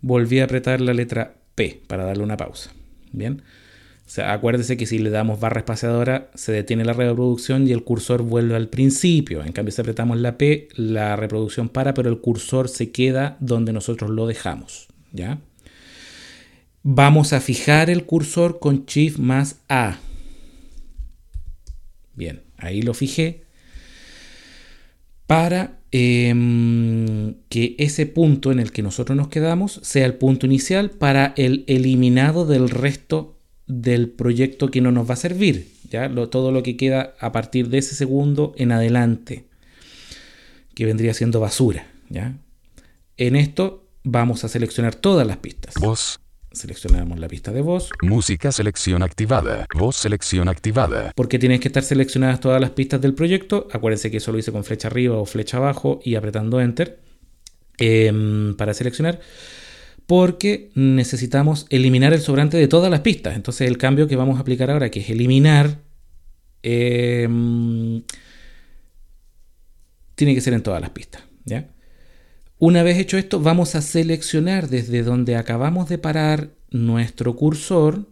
[0.00, 2.72] Volví a apretar la letra P para darle una pausa.
[3.12, 3.44] Bien.
[4.06, 8.22] O acuérdese que si le damos barra espaciadora se detiene la reproducción y el cursor
[8.22, 9.42] vuelve al principio.
[9.44, 13.72] En cambio, si apretamos la P, la reproducción para, pero el cursor se queda donde
[13.72, 14.86] nosotros lo dejamos.
[15.12, 15.40] ¿Ya?
[16.82, 19.98] Vamos a fijar el cursor con Shift más A.
[22.14, 23.42] Bien, ahí lo fijé.
[25.26, 30.90] para em, que ese punto en el que nosotros nos quedamos sea el punto inicial
[30.90, 33.35] para el eliminado del resto
[33.66, 35.72] del proyecto que no nos va a servir.
[35.90, 36.08] ¿ya?
[36.08, 39.46] Lo- todo lo que queda a partir de ese segundo en adelante,
[40.74, 41.86] que vendría siendo basura.
[42.08, 42.34] ¿ya?
[43.16, 45.74] En esto vamos a seleccionar todas las pistas.
[45.80, 46.20] Voz.
[46.52, 49.66] Seleccionamos la pista de voz, Música selección activada.
[49.74, 51.12] Voz selección activada.
[51.14, 53.68] porque tienen que estar seleccionadas todas las pistas del proyecto.
[53.72, 56.98] Acuérdense que eso lo hice con flecha arriba o flecha abajo y apretando Enter
[57.78, 59.20] em, para seleccionar.
[60.06, 63.36] Porque necesitamos eliminar el sobrante de todas las pistas.
[63.36, 65.80] Entonces el cambio que vamos a aplicar ahora, que es eliminar,
[66.62, 68.02] em,
[70.14, 71.22] tiene que ser en todas las pistas.
[71.44, 71.68] ¿ya?
[72.58, 78.08] Una vez hecho esto, vamos a seleccionar desde donde acabamos de parar nuestro cursor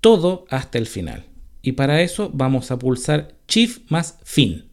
[0.00, 1.26] todo hasta el final.
[1.62, 4.69] Y para eso vamos a pulsar Shift más Fin.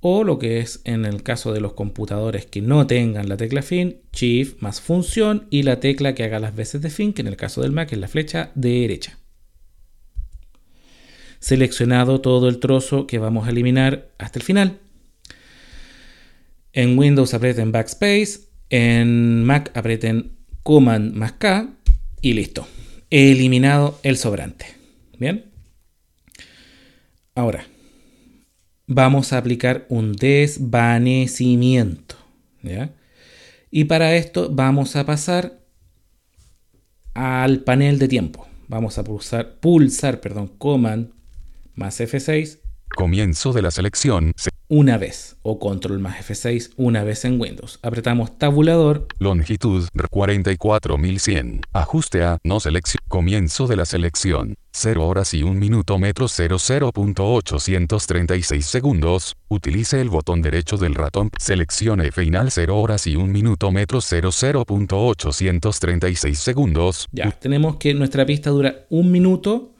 [0.00, 3.62] O lo que es en el caso de los computadores que no tengan la tecla
[3.62, 7.28] Fin, Shift más Función y la tecla que haga las veces de Fin, que en
[7.28, 9.18] el caso del Mac es la flecha derecha.
[11.40, 14.78] Seleccionado todo el trozo que vamos a eliminar hasta el final.
[16.72, 21.70] En Windows aprieten Backspace, en Mac aprieten Command más K
[22.20, 22.68] y listo.
[23.10, 24.66] He eliminado el sobrante.
[25.18, 25.46] Bien.
[27.34, 27.66] Ahora,
[28.88, 32.16] vamos a aplicar un desvanecimiento.
[33.70, 35.60] Y para esto vamos a pasar
[37.14, 38.48] al panel de tiempo.
[38.66, 41.12] Vamos a pulsar, pulsar perdón, Command
[41.74, 42.58] más F6
[42.96, 44.32] Comienzo de la selección.
[44.36, 47.78] Se- una vez o Control más F6 una vez en Windows.
[47.82, 51.62] Apretamos tabulador longitud 44100.
[51.72, 52.98] Ajuste a no selección.
[53.08, 54.56] Comienzo de la selección.
[54.72, 59.36] 0 horas y 1 minuto metros 00.836 segundos.
[59.48, 61.30] Utilice el botón derecho del ratón.
[61.38, 67.06] Seleccione final 0 horas y 1 minuto metros 00.836 segundos.
[67.12, 69.72] Ya, tenemos que nuestra pista dura un minuto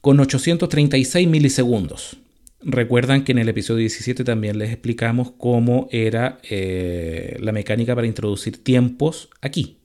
[0.00, 2.16] con 836 milisegundos.
[2.62, 8.06] Recuerdan que en el episodio 17 también les explicamos cómo era eh, la mecánica para
[8.06, 9.78] introducir tiempos aquí.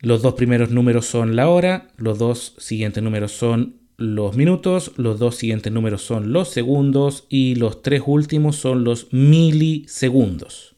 [0.00, 5.18] Los dos primeros números son la hora, los dos siguientes números son los minutos, los
[5.18, 10.76] dos siguientes números son los segundos y los tres últimos son los milisegundos.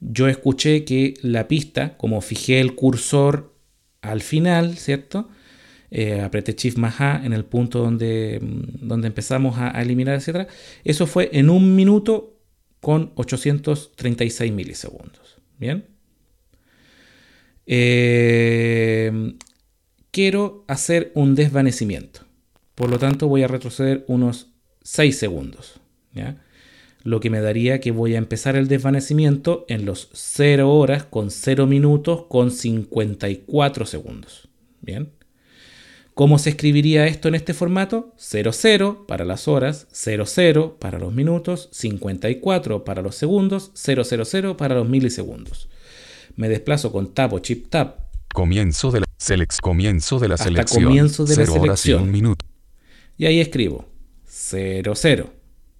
[0.00, 3.54] Yo escuché que la pista, como fijé el cursor
[4.02, 5.28] al final, ¿cierto?
[5.90, 10.48] Eh, apreté Shift más A en el punto donde, mm, donde empezamos a, eliminar, etc.
[10.84, 12.38] Eso fue en un minuto
[12.80, 15.38] con 836 milisegundos.
[15.58, 15.86] Bien.
[17.66, 19.34] Eh,
[20.10, 22.20] quiero hacer un desvanecimiento.
[22.74, 24.48] Por lo tanto, voy a retroceder unos
[24.82, 25.80] 6 segundos.
[26.14, 26.36] ¿ya?
[27.02, 31.30] Lo que me daría que voy a empezar el desvanecimiento en los 0 horas con
[31.30, 34.48] 0 minutos con 54 segundos.
[34.80, 35.15] Bien.
[36.16, 38.14] ¿Cómo se escribiría esto en este formato?
[38.16, 44.88] 00 para las horas, 00 para los minutos, 54 para los segundos, 000 para los
[44.88, 45.68] milisegundos.
[46.34, 47.96] Me desplazo con Tab o Chip Tab
[48.32, 50.84] Comienzo de la selec- comienzo de la Hasta selección.
[50.84, 52.02] comienzo de la 0 horas y selección.
[52.04, 52.46] 1 minuto.
[53.18, 53.84] y ahí escribo
[54.26, 55.30] 00,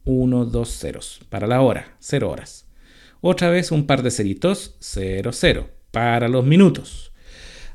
[0.04, 2.66] 1, 2 ceros para la hora, 0 horas.
[3.22, 7.05] Otra vez un par de ceritos, 00 para los minutos.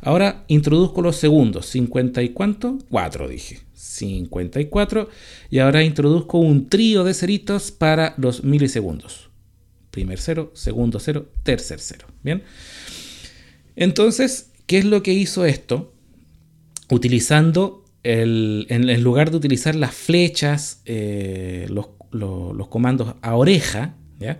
[0.01, 2.77] Ahora introduzco los segundos, 50 y cuánto?
[2.89, 3.59] 4 dije.
[3.73, 5.09] 54
[5.49, 9.29] y ahora introduzco un trío de ceritos para los milisegundos.
[9.91, 12.07] Primer cero, segundo cero, tercer cero.
[12.23, 12.43] Bien.
[13.75, 15.93] Entonces, ¿qué es lo que hizo esto?
[16.89, 23.95] Utilizando el, en, lugar de utilizar las flechas, eh, los, lo- los comandos a oreja,
[24.19, 24.39] ¿ya?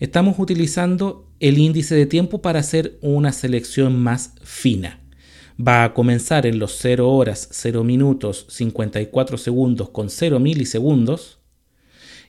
[0.00, 5.00] estamos utilizando el índice de tiempo para hacer una selección más fina.
[5.66, 11.38] Va a comenzar en los 0 horas, 0 minutos, 54 segundos con 0 milisegundos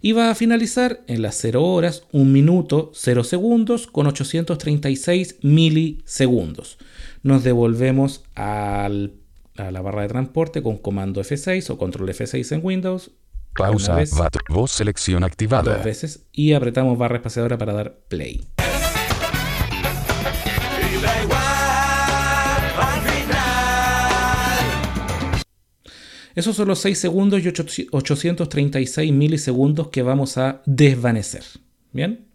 [0.01, 6.77] y va a finalizar en las 0 horas, 1 minuto, 0 segundos con 836 milisegundos.
[7.23, 9.13] Nos devolvemos al-
[9.55, 13.11] a la barra de transporte con comando F6 o control F6 en Windows.
[13.55, 13.95] Pausa.
[13.95, 14.36] vez, VAT.
[14.49, 15.75] Voz selección activada.
[15.75, 18.43] dos veces y apretamos barra espaciadora para dar play.
[26.36, 31.43] Esos son los 6 segundos y 8 836 milisegundos que vamos a desvanecer.
[31.91, 32.34] ¿Bien?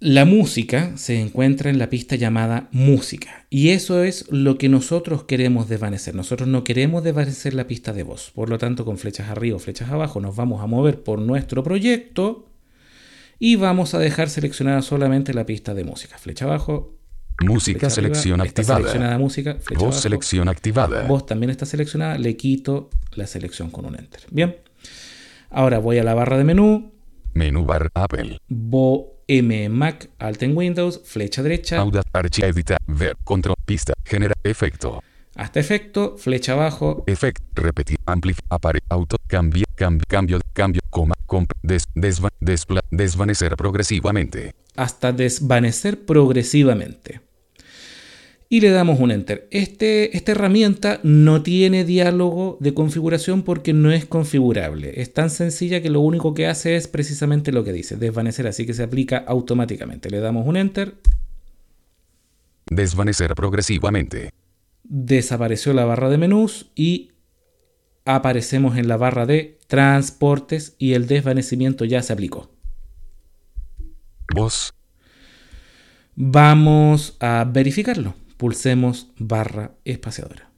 [0.00, 5.24] La música se encuentra en la pista llamada música y eso es lo que nosotros
[5.24, 6.14] queremos desvanecer.
[6.14, 8.30] Nosotros no queremos desvanecer la pista de voz.
[8.32, 11.64] Por lo tanto, con flechas arriba o flechas abajo nos vamos a mover por nuestro
[11.64, 12.46] proyecto
[13.40, 16.16] y vamos a dejar seleccionada solamente la pista de música.
[16.16, 16.97] Flecha abajo.
[17.40, 18.78] Música arriba, selección activada.
[18.80, 19.54] seleccionada música.
[19.70, 19.92] Voz abajo.
[19.92, 21.06] selección activada.
[21.06, 22.18] Voz también está seleccionada.
[22.18, 24.22] Le quito la selección con un enter.
[24.30, 24.56] Bien.
[25.50, 26.92] Ahora voy a la barra de menú.
[27.34, 28.38] Menú bar Apple.
[28.48, 32.02] Bo M Mac, Alt en Windows, flecha derecha, Auda.
[32.12, 32.42] Archi.
[32.42, 32.78] Edita.
[32.86, 33.16] Ver.
[33.24, 33.54] Control.
[33.64, 33.92] Pista.
[34.04, 34.34] Genera.
[34.42, 35.02] Efecto.
[35.36, 37.42] hasta efecto, flecha abajo, Efecto.
[37.54, 37.98] Repetir.
[38.06, 38.38] Amplif.
[38.48, 38.80] Apare.
[38.88, 39.16] Auto.
[39.28, 39.64] Cambio.
[39.76, 40.04] Cambio.
[40.08, 40.40] Cambio.
[40.52, 40.80] Cambio.
[40.90, 41.14] Coma.
[41.26, 41.52] Comp.
[41.62, 41.84] Des.
[41.94, 42.30] Desva.
[42.40, 42.80] Despla.
[42.90, 44.52] Desvanecer progresivamente.
[44.76, 47.20] hasta desvanecer progresivamente.
[48.50, 49.46] Y le damos un enter.
[49.50, 55.00] Este, esta herramienta no tiene diálogo de configuración porque no es configurable.
[55.02, 58.64] Es tan sencilla que lo único que hace es precisamente lo que dice, desvanecer, así
[58.64, 60.08] que se aplica automáticamente.
[60.10, 60.94] Le damos un enter,
[62.70, 64.30] Desvanecer progresivamente.
[64.84, 67.12] desapareció la barra de menús y
[68.04, 72.50] aparecemos en la barra de transportes y el desvanecimiento ya se aplicó.
[74.34, 74.72] Voz.
[76.14, 78.14] Vamos a verificarlo.
[78.38, 80.48] Pulsemos barra espaciadora.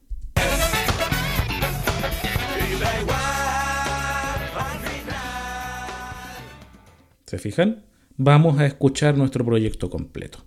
[7.24, 7.86] ¿Se fijan?
[8.16, 10.44] Vamos a escuchar nuestro proyecto completo.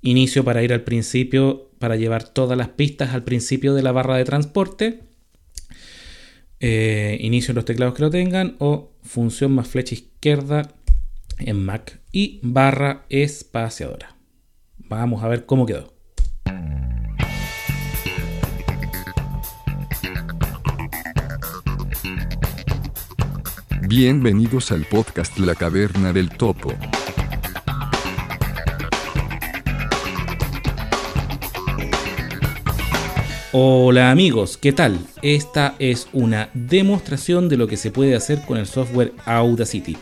[0.00, 4.16] Inicio para ir al principio, para llevar todas las pistas al principio de la barra
[4.16, 5.00] de transporte.
[6.60, 10.72] Eh, inicio en los teclados que lo tengan o función más flecha izquierda
[11.40, 14.14] en Mac y barra espaciadora.
[14.76, 15.91] Vamos a ver cómo quedó.
[23.94, 26.72] Bienvenidos al podcast La Caverna del Topo.
[33.54, 34.98] Hola amigos, ¿qué tal?
[35.20, 39.98] Esta es una demostración de lo que se puede hacer con el software Audacity.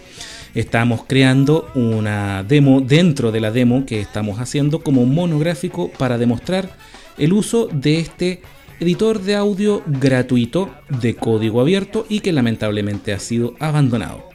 [0.55, 6.71] Estamos creando una demo dentro de la demo que estamos haciendo como monográfico para demostrar
[7.19, 8.43] el uso de este
[8.81, 14.29] editor de audio gratuito de código abierto y que lamentablemente ha sido abandonado.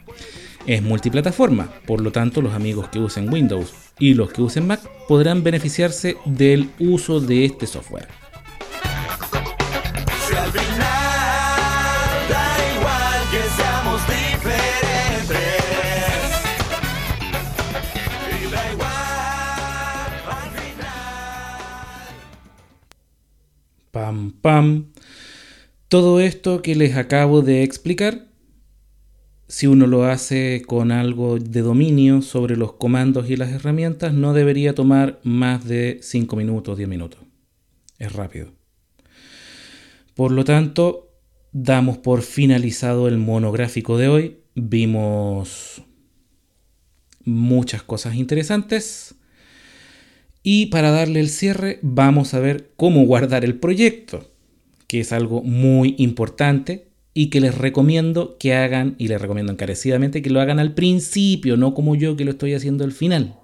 [0.66, 4.80] Es multiplataforma, por lo tanto los amigos que usen Windows y los que usen Mac
[5.08, 8.08] podrán beneficiarse del uso de este software.
[23.96, 24.92] Pam, pam.
[25.88, 28.26] Todo esto que les acabo de explicar,
[29.48, 34.34] si uno lo hace con algo de dominio sobre los comandos y las herramientas, no
[34.34, 37.20] debería tomar más de 5 minutos, 10 minutos.
[37.98, 38.52] Es rápido.
[40.14, 41.14] Por lo tanto,
[41.52, 44.40] damos por finalizado el monográfico de hoy.
[44.54, 45.80] Vimos
[47.24, 49.15] muchas cosas interesantes.
[50.48, 54.30] Y para darle el cierre, vamos a ver cómo guardar el proyecto,
[54.86, 60.22] que es algo muy importante y que les recomiendo que hagan, y les recomiendo encarecidamente
[60.22, 63.34] que lo hagan al principio, no como yo que lo estoy haciendo al final.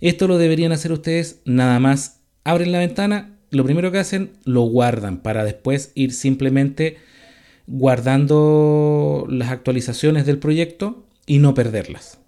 [0.00, 2.22] Esto lo deberían hacer ustedes nada más.
[2.42, 6.96] Abren la ventana, lo primero que hacen, lo guardan para después ir simplemente
[7.66, 12.18] guardando las actualizaciones del proyecto y no perderlas.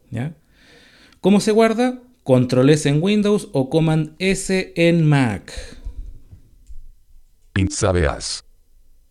[1.22, 2.02] ¿Cómo se guarda?
[2.30, 5.52] Control S en Windows o Command S en Mac.
[7.56, 8.44] Insabeas.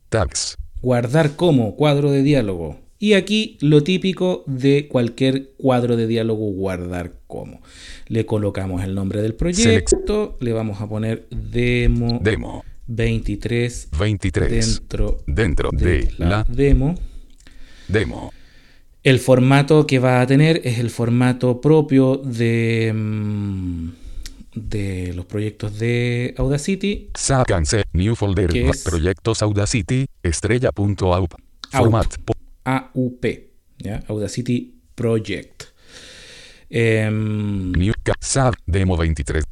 [0.07, 0.55] Tags.
[0.81, 2.79] Guardar como cuadro de diálogo.
[2.97, 7.59] Y aquí lo típico de cualquier cuadro de diálogo, guardar como.
[8.07, 12.63] Le colocamos el nombre del proyecto, le vamos a poner demo, Demo.
[12.87, 14.49] 23 23.
[14.49, 16.95] dentro Dentro de de la la demo.
[17.89, 18.31] demo.
[19.01, 23.89] El formato que va a tener es el formato propio de, mm,
[24.55, 27.09] de los proyectos de Audacity.
[27.15, 27.83] Sácanse.
[27.93, 28.51] New folder.
[28.83, 30.05] Proyectos Audacity.
[30.21, 31.33] Estrella.aup.
[31.71, 32.13] Format.
[32.65, 33.25] AUP,
[33.77, 34.03] ¿ya?
[34.09, 35.63] Audacity Project.
[36.69, 37.93] Em, New.
[38.19, 38.53] Sab.
[38.65, 39.43] Demo 23.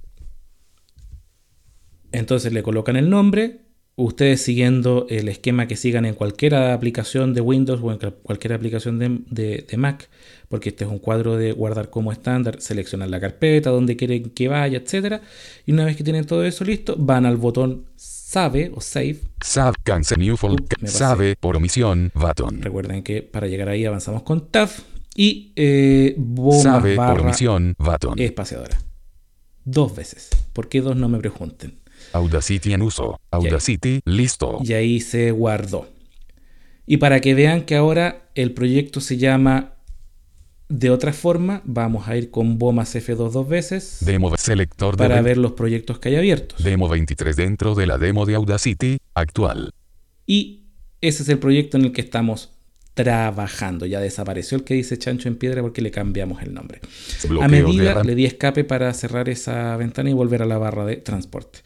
[2.12, 3.67] entonces le colocan el nombre.
[4.00, 9.00] Ustedes siguiendo el esquema que sigan en cualquier aplicación de Windows o en cualquier aplicación
[9.00, 10.08] de, de- de Mac,
[10.50, 14.50] porque este es un cuadro de guardar como estándar, seleccionan la carpeta, donde quieren que
[14.50, 15.22] vaya, etc.
[15.66, 19.18] Y una vez que tienen todo eso listo, van al botón Save o Save.
[19.42, 19.74] Sab.
[19.84, 20.20] Cancel.
[20.20, 20.68] New folder.
[20.88, 21.36] Sabe.
[21.36, 22.12] Por omisión.
[22.14, 22.62] Button.
[22.62, 24.70] Recuerden que para llegar ahí avanzamos con Tab
[25.16, 26.16] Y eh,
[26.62, 28.20] Sabe más por barra misión, Baton.
[28.20, 28.78] espaciadora.
[29.66, 30.30] Dos veces.
[30.54, 31.80] ¿Por qué dos no me pregunten?
[32.18, 33.20] Audacity en uso.
[33.32, 34.60] Audacity, listo.
[34.64, 35.88] Y ahí se guardó.
[36.86, 39.74] Y para que vean que ahora el proyecto se llama
[40.70, 45.08] de otra forma, vamos a ir con Bo más F2 dos veces Demo selector de
[45.08, 46.62] para ver los proyectos que hay abiertos.
[46.62, 49.72] Demo 23 dentro de la demo de Audacity, actual.
[50.26, 50.66] Y
[51.00, 52.57] ese es el proyecto en el que estamos
[52.98, 53.86] trabajando.
[53.86, 56.82] Ya desapareció el que dice Chancho en Piedra porque le cambiamos el nombre.
[57.24, 60.84] A Bloqueo medida le di escape para cerrar esa ventana y volver a la barra
[60.84, 61.60] de transporte.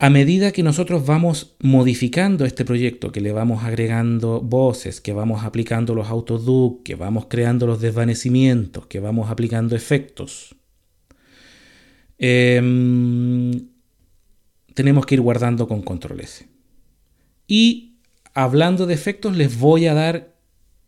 [0.00, 5.44] A medida que nosotros vamos modificando este proyecto, que le vamos agregando voces, que vamos
[5.44, 10.54] aplicando los autoduc, que vamos creando los desvanecimientos, que vamos aplicando efectos,
[12.16, 13.50] em,
[14.72, 16.46] tenemos que ir guardando con control S.
[17.48, 17.98] Y
[18.34, 20.37] hablando de efectos, les voy a dar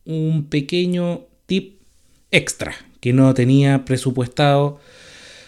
[0.05, 1.81] un pequeño tip
[2.31, 4.81] extra que no tenía presupuestado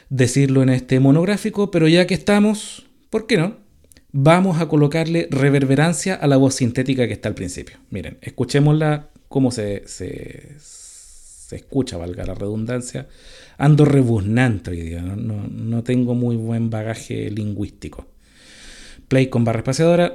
[0.08, 3.56] decirlo en este monográfico, pero ya que estamos, ¿por qué no?
[4.12, 7.78] Vamos a colocarle reverberancia a la voz sintética que está al principio.
[7.90, 13.08] Miren, escuchémosla cómo se, se, se escucha, valga la redundancia.
[13.56, 18.06] Ando rebuznante hoy día, no, no, no tengo muy buen bagaje lingüístico.
[19.08, 20.14] Play con barra espaciadora.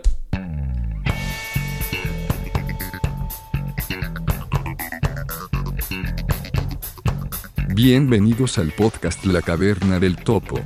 [7.78, 10.60] Bienvenidos al podcast La Caverna del Topo.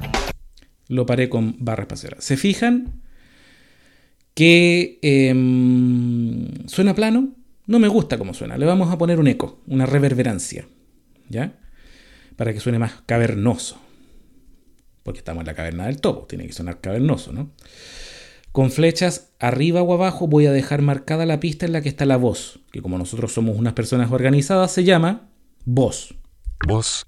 [0.88, 2.22] lo paré con barra espaciadora.
[2.22, 3.02] ¿Se fijan
[4.34, 7.36] que em, suena plano?
[7.68, 8.58] No me gusta cómo suena.
[8.58, 10.70] Le vamos a poner un eco, una reverberancia,
[11.28, 11.60] ¿ya?
[12.38, 13.78] Para que suene más cavernoso.
[15.04, 17.52] Porque estamos en la caverna del topo, tiene que sonar cavernoso, ¿no?
[18.54, 22.06] Con flechas arriba o abajo voy a dejar marcada la pista en la que está
[22.06, 25.30] la voz, que como nosotros somos unas personas organizadas se llama
[25.66, 26.16] voz.
[26.68, 27.08] Voz.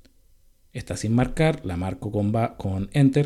[0.71, 3.25] Está sin marcar, la marco con, va- con Enter.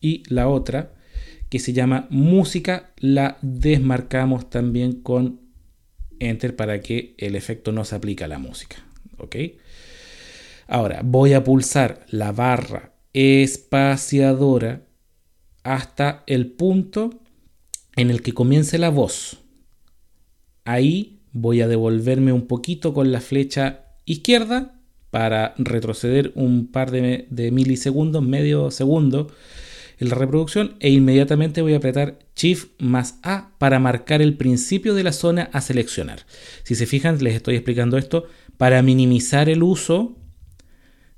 [0.00, 0.92] Y la otra,
[1.48, 5.40] que se llama música, la desmarcamos también con
[6.18, 8.76] Enter para que el efecto no se aplique a la música.
[9.18, 9.36] ¿Ok?
[10.66, 14.86] Ahora, voy a pulsar la barra espaciadora
[15.62, 17.20] hasta el punto
[17.96, 19.38] en el que comience la voz.
[20.64, 24.74] Ahí voy a devolverme un poquito con la flecha izquierda
[25.10, 29.28] para retroceder un par de, milisegundos, medio segundo
[29.98, 34.94] en la reproducción e inmediatamente voy a apretar Shift más A para marcar el principio
[34.94, 36.20] de la zona a seleccionar.
[36.62, 38.24] Si se fijan, les estoy explicando esto
[38.56, 40.16] para minimizar el uso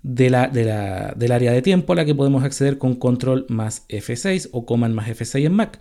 [0.02, 3.46] de la, de la- del área de tiempo a la que podemos acceder con control
[3.48, 5.78] más F6 o command más F6 en Mac.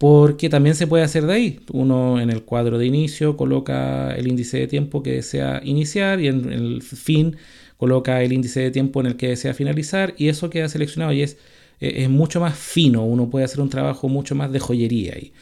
[0.00, 1.60] Porque también se puede hacer de ahí.
[1.74, 6.28] Uno en el cuadro de inicio coloca el índice de tiempo que desea iniciar y
[6.28, 7.36] en el fin
[7.76, 11.20] coloca el índice de tiempo en el que desea finalizar y eso queda seleccionado y
[11.20, 11.36] es,
[11.80, 13.04] eh, es mucho más fino.
[13.04, 15.34] Uno puede hacer un trabajo mucho más de joyería ahí.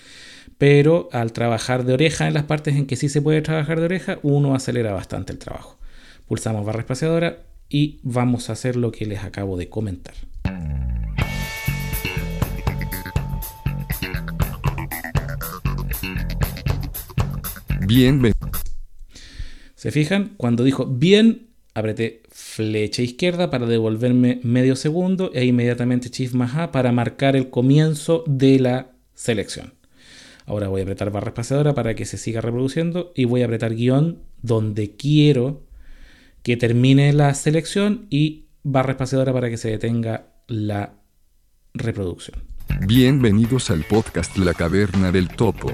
[0.59, 3.85] Pero al trabajar de oreja en las partes en que sí se puede trabajar de
[3.85, 5.79] oreja, uno acelera bastante el trabajo.
[6.27, 10.15] Pulsamos barra espaciadora y vamos a hacer lo que les acabo de comentar.
[17.89, 18.51] Bienvenidos.
[19.75, 20.35] ¿Se fijan?
[20.37, 26.71] Cuando dijo bien, apreté flecha izquierda para devolverme medio segundo e inmediatamente Shift más A
[26.71, 29.73] para marcar el comienzo de la selección.
[30.45, 33.75] Ahora voy a apretar barra espaciadora para que se siga reproduciendo y voy a apretar
[33.75, 35.65] guion donde quiero
[36.43, 40.93] que termine la selección y barra espaciadora para que se detenga la
[41.73, 42.43] reproducción.
[42.87, 45.73] Bienvenidos al podcast La Caverna del Topo.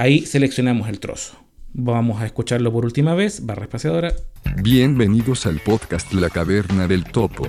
[0.00, 1.36] Ahí seleccionamos el trozo.
[1.72, 4.14] Vamos a escucharlo por última vez, barra espaciadora.
[4.62, 7.48] Bienvenidos al podcast La Caverna del Topo.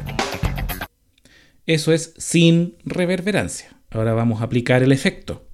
[1.67, 3.77] Eso es sin reverberancia.
[3.91, 5.45] Ahora vamos a aplicar el efecto.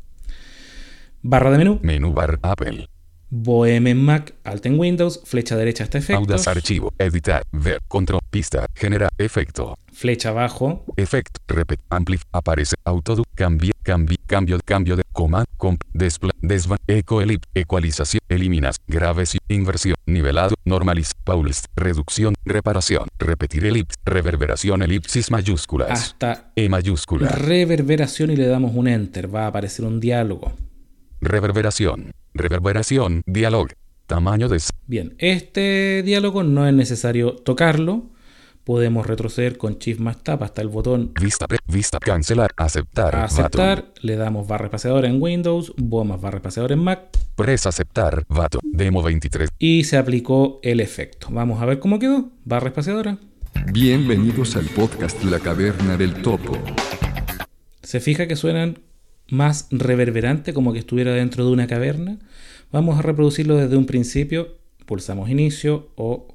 [1.21, 2.87] Barra de menú, Menú bar Apple.
[3.29, 6.93] Bohem en Mac, Alt en Windows, flecha derecha hasta efectos, Audaz archivo.
[6.97, 7.43] Editar.
[7.51, 7.81] Ver.
[7.89, 8.21] Control.
[8.29, 8.67] Pista.
[8.73, 9.09] Genera.
[9.17, 9.75] Efecto.
[9.95, 11.39] Flecha abajo, Efecto.
[11.47, 11.79] Repet.
[11.89, 12.21] Amplif.
[12.31, 12.75] Aparece.
[12.83, 13.23] Autodo.
[13.35, 13.71] Cambio.
[13.83, 14.17] Cambio.
[14.27, 14.59] Cambio.
[14.63, 15.03] Cambio de.
[15.13, 15.45] Coma.
[15.57, 15.81] Comp.
[15.93, 16.31] Desplay.
[16.41, 16.77] Desvan.
[16.87, 17.21] Eco.
[17.21, 17.43] Elip.
[17.53, 18.19] Ecualización.
[18.29, 18.75] Eliminas.
[18.87, 19.37] Graves.
[19.47, 19.95] Inversión.
[20.05, 20.55] Nivelado.
[20.65, 21.11] Normaliz.
[21.23, 21.63] Paulis.
[21.75, 22.35] Reducción.
[22.45, 23.07] Reparación.
[23.19, 23.95] Repetir elips.
[24.05, 24.81] Reverberación.
[24.83, 25.89] Elipsis mayúsculas.
[25.91, 27.29] hasta E mayúscula.
[27.29, 29.33] reverberación y le damos un enter.
[29.33, 30.53] Va a aparecer un diálogo.
[31.21, 32.11] Reverberación.
[32.33, 33.21] Reverberación.
[33.25, 33.69] Dialog.
[34.07, 34.61] Tamaño de.
[34.85, 38.11] Bien, este diálogo no es necesario tocarlo
[38.65, 43.93] Podemos retroceder con Shift más Tab hasta el botón Vista, pre- vista, cancelar, aceptar, aceptar.
[44.01, 46.99] Le damos barra espaciadora en Windows, Bo más barra espaciadora en Mac
[47.35, 51.27] press aceptar, vato, demo 23, y se aplicó el efecto.
[51.29, 52.31] Vamos a ver cómo quedó.
[52.43, 53.19] Barra espaciadora.
[53.71, 56.57] Bienvenidos al podcast La Caverna del Topo.
[57.83, 58.79] Se fija que suenan
[59.29, 62.17] más reverberante como que estuviera dentro de una caverna.
[62.71, 64.57] Vamos a reproducirlo desde un principio.
[64.87, 66.29] Pulsamos inicio o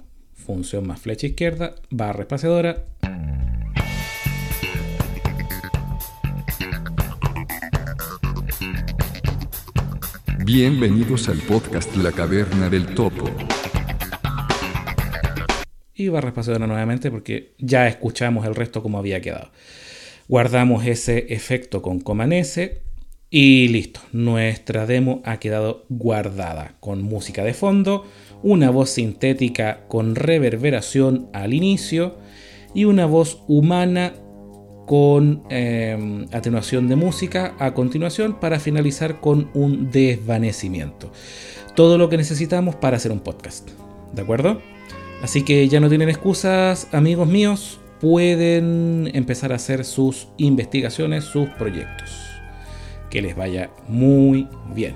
[0.51, 2.85] función más flecha izquierda, barra espaciadora.
[10.44, 13.31] Bienvenidos al podcast La Caverna del Topo.
[15.94, 19.52] y barra espaciadora nuevamente porque ya escuchamos el resto como había quedado.
[20.27, 22.81] Guardamos ese efecto con Command S
[23.31, 24.01] y listo.
[24.12, 28.05] Nuestra demo ha quedado guardada con música de fondo,
[28.43, 32.17] una voz sintética con reverberación al inicio
[32.75, 34.15] y una voz humana
[34.87, 41.12] con eh, atenuación de música a continuación para finalizar con un desvanecimiento.
[41.77, 43.71] Todo lo que necesitamos para hacer un podcast.
[44.12, 44.61] ¿De acuerdo?
[45.23, 47.81] Así que ya no tienen excusas, amigos míos.
[48.01, 52.11] Pueden empezar a hacer sus investigaciones, sus proyectos.
[53.11, 54.95] Que les vaya muy bien.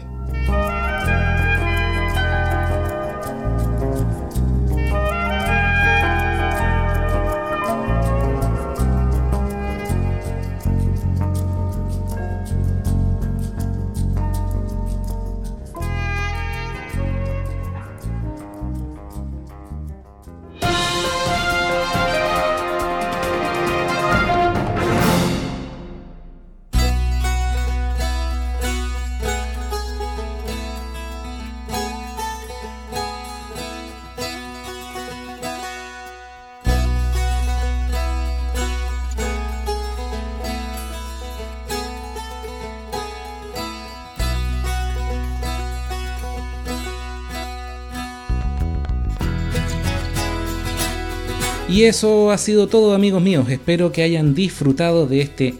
[51.68, 53.48] Y eso ha sido todo amigos míos.
[53.48, 55.54] Espero que hayan disfrutado de este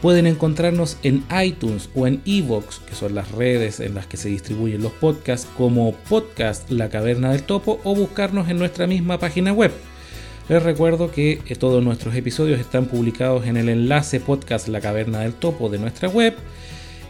[0.00, 4.28] pueden encontrarnos en iTunes o en Evox que son las redes en las que se
[4.28, 9.52] distribuyen los podcasts como podcast La Caverna del Topo o buscarnos en nuestra misma página
[9.52, 9.72] web
[10.48, 15.20] les recuerdo que eh, todos nuestros episodios están publicados en el enlace podcast La Caverna
[15.20, 16.34] del Topo de nuestra web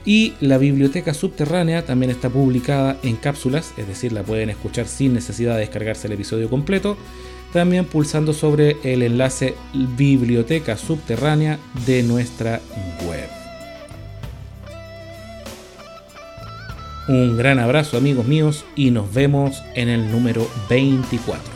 [0.07, 5.13] y la biblioteca subterránea también está publicada en cápsulas, es decir, la pueden escuchar sin
[5.13, 6.97] necesidad de descargarse el episodio completo,
[7.53, 12.61] también pulsando sobre el enlace biblioteca subterránea de nuestra
[13.09, 13.29] web.
[17.09, 21.56] Un gran abrazo amigos míos y nos vemos en el número 24.